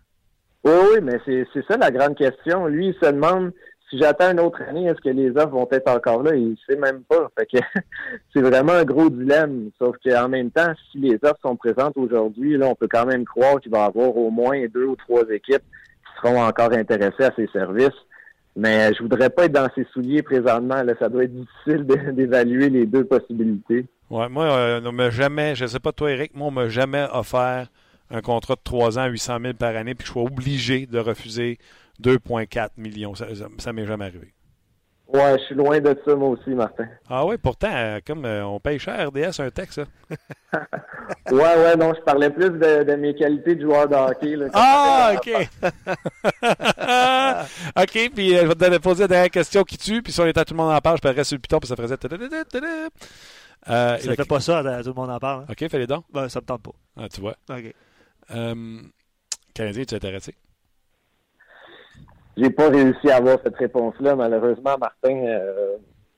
[0.64, 2.66] Oui, oui, mais c'est ça la grande question.
[2.66, 3.52] Lui, il se demande
[3.92, 6.34] si j'attends une autre année, est-ce que les offres vont être encore là?
[6.34, 7.30] Il sait même pas.
[7.38, 7.58] Fait que
[8.32, 9.68] c'est vraiment un gros dilemme.
[9.78, 13.26] Sauf qu'en même temps, si les offres sont présentes aujourd'hui, là, on peut quand même
[13.26, 17.24] croire qu'il va y avoir au moins deux ou trois équipes qui seront encore intéressées
[17.24, 17.88] à ses services.
[18.56, 20.82] Mais je voudrais pas être dans ses souliers présentement.
[20.98, 23.84] Ça doit être difficile d'évaluer les deux possibilités.
[24.08, 27.06] Ouais, moi, euh, on m'a jamais, je sais pas toi, Eric, moi, on m'a jamais
[27.12, 27.68] offert
[28.10, 30.86] un contrat de 3 ans à 800 000 par année puis que je sois obligé
[30.86, 31.58] de refuser
[32.00, 33.14] 2,4 millions.
[33.14, 34.32] Ça, ça, ça m'est jamais arrivé.
[35.08, 36.86] Ouais, je suis loin de ça, moi aussi, Martin.
[37.10, 39.84] Ah oui, pourtant, euh, comme euh, on paye cher RDS un texte, ça.
[41.30, 44.36] Ouais, ouais, non, je parlais plus de, de mes qualités de joueur de hockey.
[44.36, 45.30] Là, Ah, OK.
[47.82, 50.26] OK, puis euh, je vais te poser la dernière question qui tue, puis si on
[50.26, 51.98] était à tout le monde en parle, je paierais sur le piton, puis ça tadada.
[53.68, 55.42] Euh, Ça le- fait pas ça, à- tout le monde en parle.
[55.42, 55.46] hein?
[55.50, 56.02] OK, fais les dons.
[56.12, 56.72] Ben, ça me tente pas.
[56.96, 57.34] Ah, tu vois.
[57.50, 57.74] OK.
[58.34, 58.80] Euh,
[59.54, 60.34] Canadien, tu es intéressé?
[62.36, 65.14] J'ai pas réussi à avoir cette réponse-là, malheureusement, Martin.
[65.26, 65.76] euh,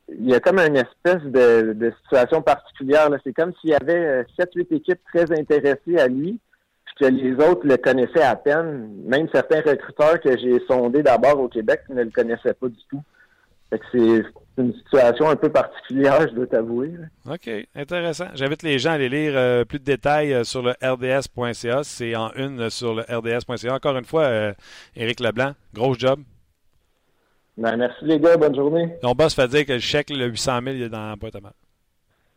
[0.09, 3.09] il y a comme une espèce de, de situation particulière.
[3.25, 6.39] C'est comme s'il y avait 7-8 équipes très intéressées à lui,
[6.85, 8.91] puis que les autres le connaissaient à peine.
[9.07, 13.03] Même certains recruteurs que j'ai sondés d'abord au Québec ne le connaissaient pas du tout.
[13.71, 14.25] Fait que c'est
[14.57, 16.93] c'est une situation un peu particulière, je dois t'avouer.
[17.29, 18.27] OK, intéressant.
[18.35, 21.83] J'invite les gens à aller lire euh, plus de détails euh, sur le rds.ca.
[21.83, 23.75] C'est en une euh, sur le rds.ca.
[23.75, 24.53] Encore une fois, euh,
[24.95, 26.21] Éric Leblanc, gros job.
[27.57, 28.97] Ben, merci les gars, bonne journée.
[29.03, 31.35] Ton boss fait dire que le chèque, le 800 000, il est dans la boîte
[31.35, 31.53] à mal.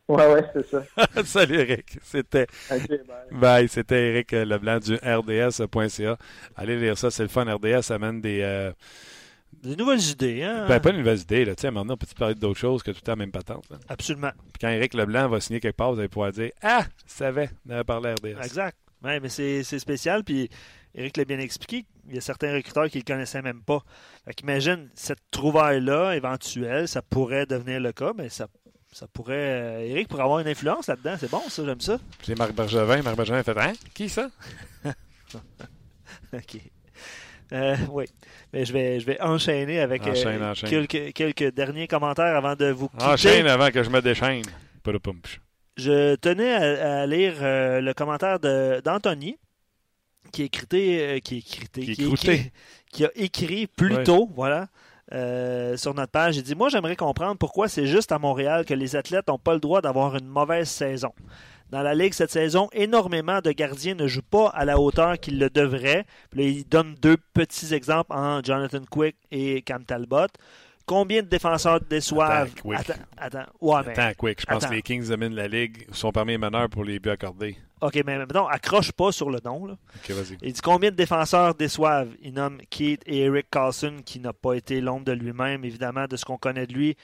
[0.08, 0.84] Ouais, ouais, c'est ça.
[1.24, 1.98] Salut Eric.
[2.02, 2.80] C'était bye.
[3.32, 6.18] bye, c'était Eric Leblanc du rds.ca.
[6.56, 7.44] Allez lire ça, c'est le fun.
[7.44, 8.72] RDS amène des...
[9.66, 10.66] euh, Des nouvelles idées, hein?
[10.68, 11.46] ben, pas une nouvelle idée.
[11.46, 11.56] Là.
[11.56, 13.70] Tu sais, on peut parler d'autres choses que tout le temps la même patente.
[13.70, 13.78] là?
[13.90, 14.32] Absolument.
[14.38, 17.50] Puis quand Éric Leblanc va signer quelque part, vous allez pouvoir dire Ah, je savais,
[17.68, 18.44] on avait parlé à RDS.
[18.46, 18.78] Exact.
[19.04, 20.24] Ouais, mais c'est spécial.
[20.24, 20.50] Puis
[20.96, 21.86] Eric l'a bien expliqué.
[22.10, 23.84] Il y a certains recruteurs qui ne le connaissaient même pas.
[24.26, 28.48] Fait qu'imagine, cette trouvaille-là, éventuelle, ça pourrait devenir le cas, mais ça,
[28.92, 29.36] ça pourrait.
[29.36, 31.16] euh, Eric pourrait avoir une influence là-dedans.
[31.20, 32.00] C'est bon, ça, j'aime ça.
[32.20, 33.74] Puis Marc Bergevin, Marc Bergevin a fait Hein?
[33.94, 34.30] Qui ça
[36.34, 36.58] OK.
[37.54, 38.06] Euh, oui.
[38.54, 40.54] Mais je vais, je vais enchaîner avec euh, Enchaîne.
[40.70, 43.06] Quelques, quelques derniers commentaires avant de vous quitter.
[43.06, 44.44] Enchaîne avant que je me déchaîne.
[45.78, 49.38] Je tenais à, à lire euh, le commentaire d'Anthony,
[50.32, 52.52] qui, est euh, qui, est Qui est qui, écrit-
[52.92, 54.04] qui a écrit plus Ouais.
[54.04, 54.68] tôt, voilà,
[55.14, 56.38] euh, sur notre page.
[56.38, 59.54] Il dit Moi, j'aimerais comprendre pourquoi c'est juste à Montréal que les athlètes n'ont pas
[59.54, 61.12] le droit d'avoir une mauvaise saison.
[61.70, 65.38] Dans la Ligue cette saison, énormément de gardiens ne jouent pas à la hauteur qu'ils
[65.40, 66.06] le devraient.
[66.32, 70.28] Puis là, il donne deux petits exemples en Jonathan Quick et Cam Talbot.
[70.86, 72.50] Combien de défenseurs déçoivent?
[72.56, 72.80] Attends, Quick.
[72.80, 73.52] Attends, attends.
[73.60, 74.40] Ouais, mais- Attends, quick.
[74.40, 74.70] Je pense attends.
[74.70, 75.86] que les Kings dominent la ligue.
[75.92, 77.58] Sont parmi les meneurs pour les buts accordés.
[77.82, 79.66] OK, mais non, accroche pas sur le nom.
[79.66, 79.74] Là.
[79.98, 80.38] Ok, vas-y.
[80.42, 82.12] Il dit combien de défenseurs déçoivent?
[82.22, 86.16] Il nomme Keith et Eric Carlson, qui n'a pas été l'ombre de lui-même, évidemment, de
[86.16, 86.96] ce qu'on connaît de lui,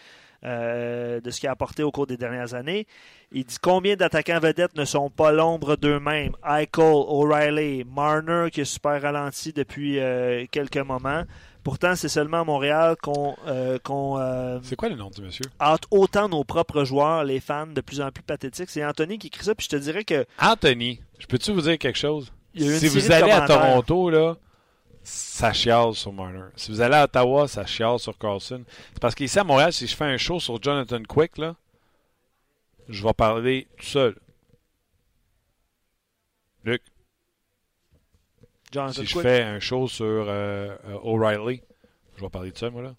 [0.46, 2.86] euh, de ce qu'il a apporté au cours des dernières années.
[3.32, 6.34] Il dit combien d'attaquants vedettes ne sont pas l'ombre d'eux-mêmes?
[6.46, 11.24] Eichel, O'Reilly, Marner, qui est super ralenti depuis euh, quelques moments.
[11.64, 15.46] Pourtant, c'est seulement à Montréal qu'on euh, C'est quoi le nom du monsieur?
[15.62, 18.70] hâte autant nos propres joueurs, les fans, de plus en plus pathétiques.
[18.70, 21.00] C'est Anthony qui écrit ça, puis je te dirais que Anthony.
[21.20, 22.34] Je peux-tu vous dire quelque chose?
[22.56, 23.48] Si vous allez à.
[23.48, 24.36] Toronto, là,
[25.04, 26.46] ça chiale sur Marner.
[26.56, 28.64] Si vous allez à Ottawa, ça chiale sur Carlson.
[28.94, 31.56] C'est parce qu'ici à Montréal, si je fais un show sur Jonathan Quick, là,
[32.90, 34.16] je vais parler tout seul.
[36.64, 36.82] Luc,
[38.72, 41.62] Jonathan si je fais un show sur euh, euh, O'Reilly,
[42.18, 42.96] je vais parler tout seul, moi, là.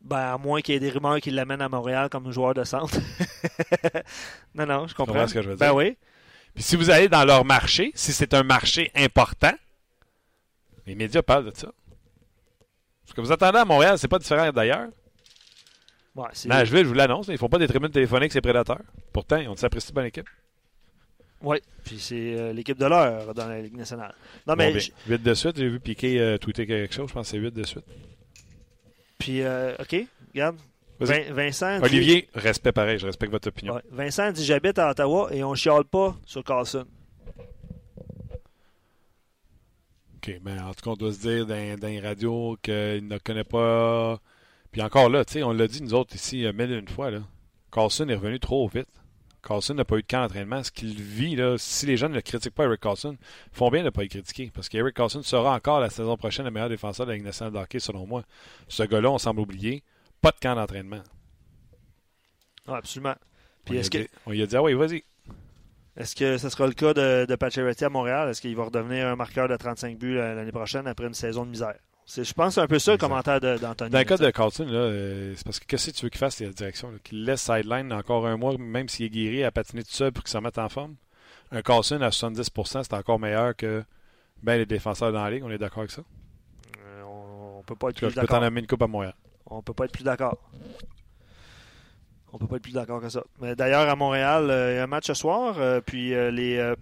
[0.00, 2.62] Ben, à moins qu'il y ait des rumeurs qui l'amènent à Montréal comme joueur de
[2.64, 2.94] centre.
[4.54, 5.14] non, non, je comprends.
[5.14, 5.74] comprends ce que je veux Ben dire?
[5.76, 5.96] oui.
[6.54, 9.52] Puis si vous allez dans leur marché, si c'est un marché important,
[10.86, 11.72] les médias parlent de ça.
[13.06, 14.88] Ce que vous attendez à Montréal, c'est pas différent d'ailleurs.
[16.14, 18.80] Ouais, Nashville, je vous l'annonce, ils font pas des tribunes téléphoniques, c'est prédateurs.
[19.12, 20.28] Pourtant, ils ont de apprécié bonne équipe.
[21.42, 21.60] Ouais.
[21.84, 24.14] Puis c'est euh, l'équipe de l'heure dans la Ligue nationale.
[24.46, 24.70] Non, Bon, mais.
[24.70, 24.78] bien.
[24.80, 27.38] j- 8 de suite, j'ai vu Piqué euh, tweeter quelque chose, je pense que c'est
[27.38, 27.84] 8 de suite.
[29.18, 29.96] Puis, euh, OK,
[30.32, 30.56] regarde.
[31.00, 31.78] Vin- Vincent.
[31.80, 33.74] dit- Olivier, respect pareil, je respecte votre opinion.
[33.74, 36.86] Ouais, Vincent dit J'habite à Ottawa et on chiale pas sur Carlson.
[40.24, 43.18] OK, mais en tout cas, on doit se dire dans, dans les radios qu'il ne
[43.18, 44.18] connaît pas.
[44.72, 47.10] Puis encore là, tu sais, on l'a dit nous autres ici, euh, mille une fois,
[47.10, 47.20] là.
[47.70, 48.88] Carlson est revenu trop vite.
[49.42, 50.62] Carlson n'a pas eu de camp d'entraînement.
[50.62, 53.68] Ce qu'il vit, là, si les gens ne le critiquent pas, Eric Carlson, ils font
[53.68, 54.50] bien de ne pas le critiquer.
[54.54, 57.52] Parce qu'Eric Carlson sera encore la saison prochaine le meilleur défenseur de la Ligue nationale
[57.52, 58.24] de hockey, selon moi.
[58.68, 59.82] Ce gars-là, on semble oublier,
[60.22, 61.02] pas de camp d'entraînement.
[62.66, 63.14] Ah, absolument.
[63.16, 65.04] On, Puis lui a est-ce que, on lui a dit, ah oui, vas-y.
[65.96, 68.28] Est-ce que ce sera le cas de, de Pacioretty à Montréal?
[68.28, 71.50] Est-ce qu'il va redevenir un marqueur de 35 buts l'année prochaine après une saison de
[71.50, 71.74] misère?
[72.06, 73.90] C'est- Je pense que c'est un peu ça le commentaire d'Anthony.
[73.90, 76.18] Dans le cas de Carlson, là, euh, c'est parce que qu'est-ce que tu veux qu'il
[76.18, 76.90] fasse, la direction?
[77.02, 80.22] Qu'il laisse sideline encore un mois, même s'il est guéri, à patiner tout seul pour
[80.24, 80.96] qu'il se remette en forme?
[81.50, 83.84] Un Carlson à 70% c'est encore meilleur que
[84.42, 85.44] ben, les défenseurs dans la ligue.
[85.44, 86.02] On est d'accord avec ça?
[86.84, 88.42] Euh, on, on peut pas être plus je peux t'en d'accord.
[88.42, 89.14] amener une coupe à Montréal.
[89.46, 90.36] On peut pas être plus d'accord.
[92.34, 93.22] On peut pas être plus d'accord que ça.
[93.40, 96.32] Mais D'ailleurs, à Montréal, euh, il y a un match ce soir, euh, puis euh,
[96.32, 96.74] les euh,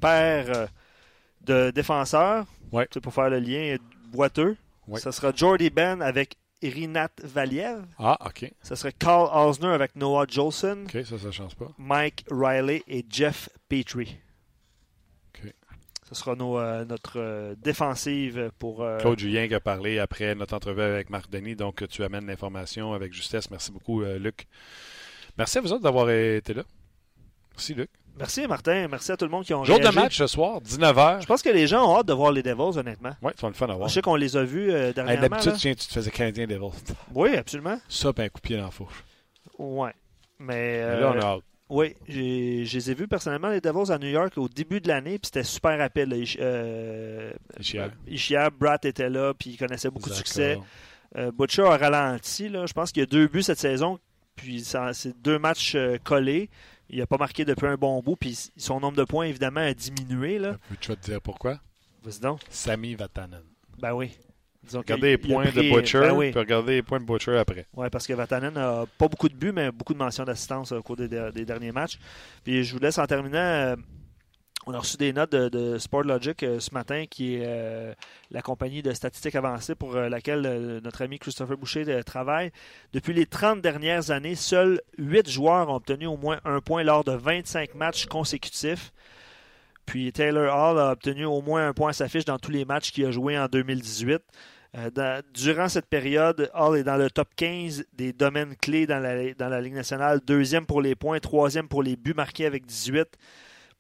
[1.43, 2.87] de défenseurs, Ouais.
[3.03, 3.77] pour faire le lien
[4.11, 4.57] boiteux,
[4.89, 4.99] Ouais.
[4.99, 8.51] ça sera Jordy Ben avec Rinat Valiev, Ah, OK.
[8.63, 11.69] ça serait Carl Osner avec Noah Jolson, OK, ça, ça change pas.
[11.77, 14.17] Mike Riley et Jeff Petrie.
[15.35, 15.53] OK.
[16.09, 18.83] Ce sera nos, euh, notre euh, défensive pour...
[18.83, 21.57] euh, Claude Julien qui a parlé après notre entrevue avec Marc Denis.
[21.57, 23.51] Donc, tu amènes l'information avec justesse.
[23.51, 24.47] Merci beaucoup, Luc.
[25.39, 26.62] Merci à vous autres d'avoir été là.
[27.53, 27.91] Merci, Luc.
[28.18, 31.22] Merci Martin, merci à tout le monde qui ont Jour de match ce soir, 19h.
[31.22, 33.12] Je pense que les gens ont hâte de voir les Devils, honnêtement.
[33.35, 33.89] Tu vas le fun à voir.
[33.89, 35.28] Je sais qu'on les a vus euh, Hey, dernièrement.
[35.28, 35.59] D'habitude, là.
[35.59, 36.95] tu, tu te faisais Canadien Devils.
[37.14, 37.78] Oui, absolument.
[37.89, 39.03] Ça, puis un coup de pied dans la fourche.
[39.59, 39.93] Ouais.
[40.39, 41.43] Mais, Mais euh, là, on a hâte.
[41.70, 42.20] oui, je
[42.76, 45.43] les ai vus personnellement, les Devils à New York, au début de l'année, puis c'était
[45.45, 46.11] super rapide.
[46.11, 46.16] là.
[46.18, 47.30] Ich- euh,
[48.59, 50.59] Bratt était là, puis il connaissait beaucoup de succès.
[51.16, 52.51] Euh, Butcher a ralenti.
[52.51, 52.66] Là.
[52.66, 53.99] Je pense qu'il y a deux buts cette saison,
[54.37, 56.51] puis c'est deux matchs euh, collés.
[56.91, 59.72] Il n'a pas marqué depuis un bon bout, puis son nombre de points, évidemment, a
[59.72, 60.39] diminué.
[60.39, 60.57] Là.
[60.68, 61.59] Peux-tu vas te dire pourquoi?
[62.03, 62.41] Vas-y donc.
[62.51, 63.43] Sami Vatanen.
[63.78, 64.11] Ben oui.
[64.64, 66.30] Disons Regardez les points pris- de Butcher, Ben oui.
[66.30, 67.66] puis regardez les points de Butcher après.
[67.74, 70.83] Oui, parce que Vatanen n'a pas beaucoup de buts, mais beaucoup de mentions d'assistance au
[70.83, 71.99] cours des, des derniers matchs.
[72.45, 73.74] Puis je vous laisse en terminant.
[74.67, 77.95] On a reçu des notes de, de Sportlogic euh, ce matin, qui est euh,
[78.31, 82.53] la compagnie de statistiques avancées pour euh, laquelle notre ami Christopher Boucher travaille.
[82.93, 87.03] Depuis les 30 dernières années, seuls 8 joueurs ont obtenu au moins un point lors
[87.05, 88.93] de 25 matchs consécutifs.
[89.85, 92.65] Puis Taylor Hall a obtenu au moins un point à sa fiche dans tous les
[92.65, 94.23] matchs qu'il a joué en 2018.
[94.75, 99.01] Euh, dans- durant cette période, Hall est dans le top 15 des domaines clés dans
[99.01, 100.21] la, dans la Ligue nationale.
[100.25, 103.09] Deuxième pour les points, troisième pour les buts marqués avec 18.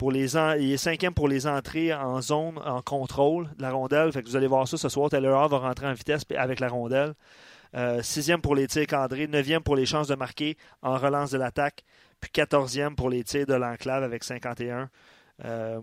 [0.02, 4.10] Pour les il est cinquième pour les entrées en zone, en contrôle de la rondelle.
[4.10, 5.08] Fait que vous allez voir ça ce soir.
[5.08, 7.14] Taylor Hall va rentrer en vitesse avec la rondelle.
[7.76, 9.28] Euh, sixième pour les tirs cadrés.
[9.28, 11.84] Neuvième pour les chances de marquer en relance de l'attaque.
[12.20, 14.90] Puis quatorzième pour les tirs de l'enclave avec 51.
[15.44, 15.80] Euh,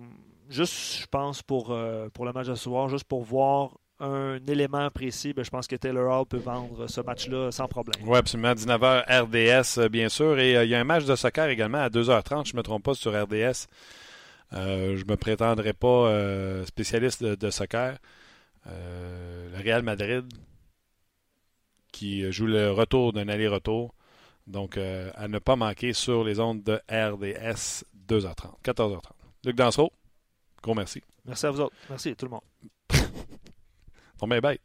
[0.49, 4.37] juste, je pense, pour, euh, pour le match de ce soir, juste pour voir un
[4.49, 8.05] élément précis, ben, je pense que Taylor Hall peut vendre ce match-là sans problème.
[8.05, 8.51] Oui, absolument.
[8.51, 10.37] 19h RDS, bien sûr.
[10.39, 12.83] Et il y a un match de soccer également à 2h30, je ne me trompe
[12.83, 13.69] pas, sur RDS.
[14.53, 17.97] Euh, je ne me prétendrai pas euh, spécialiste de, de soccer.
[18.67, 20.25] Euh, le Real Madrid
[21.91, 23.93] qui joue le retour d'un aller-retour.
[24.47, 29.01] Donc, à ne pas manquer sur les ondes de RDS 2h30, 14h30.
[29.45, 29.91] Luc Dansereau,
[30.63, 31.03] gros merci.
[31.25, 31.75] Merci à vous autres.
[31.89, 32.41] Merci tout le monde.
[34.21, 34.61] On met bête.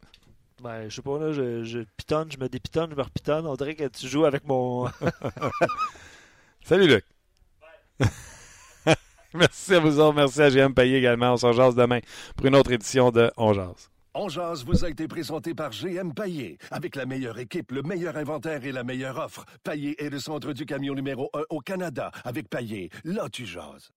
[0.61, 3.45] Ben, je sais pas, là, je, je pitonne, je me dépitonne, je me repitonne.
[3.45, 4.89] On dirait que tu joues avec mon.
[6.63, 7.05] Salut Luc.
[9.39, 10.13] merci à vous.
[10.13, 11.33] Merci à GM Payé également.
[11.33, 11.99] On s'en jase demain
[12.35, 13.89] pour une autre édition de On Jase.
[14.13, 16.57] On jase vous a été présenté par GM Paillé.
[16.71, 19.45] Avec la meilleure équipe, le meilleur inventaire et la meilleure offre.
[19.63, 22.11] Paillé est le centre du camion numéro 1 au Canada.
[22.23, 23.91] Avec Paillé, là tu jases.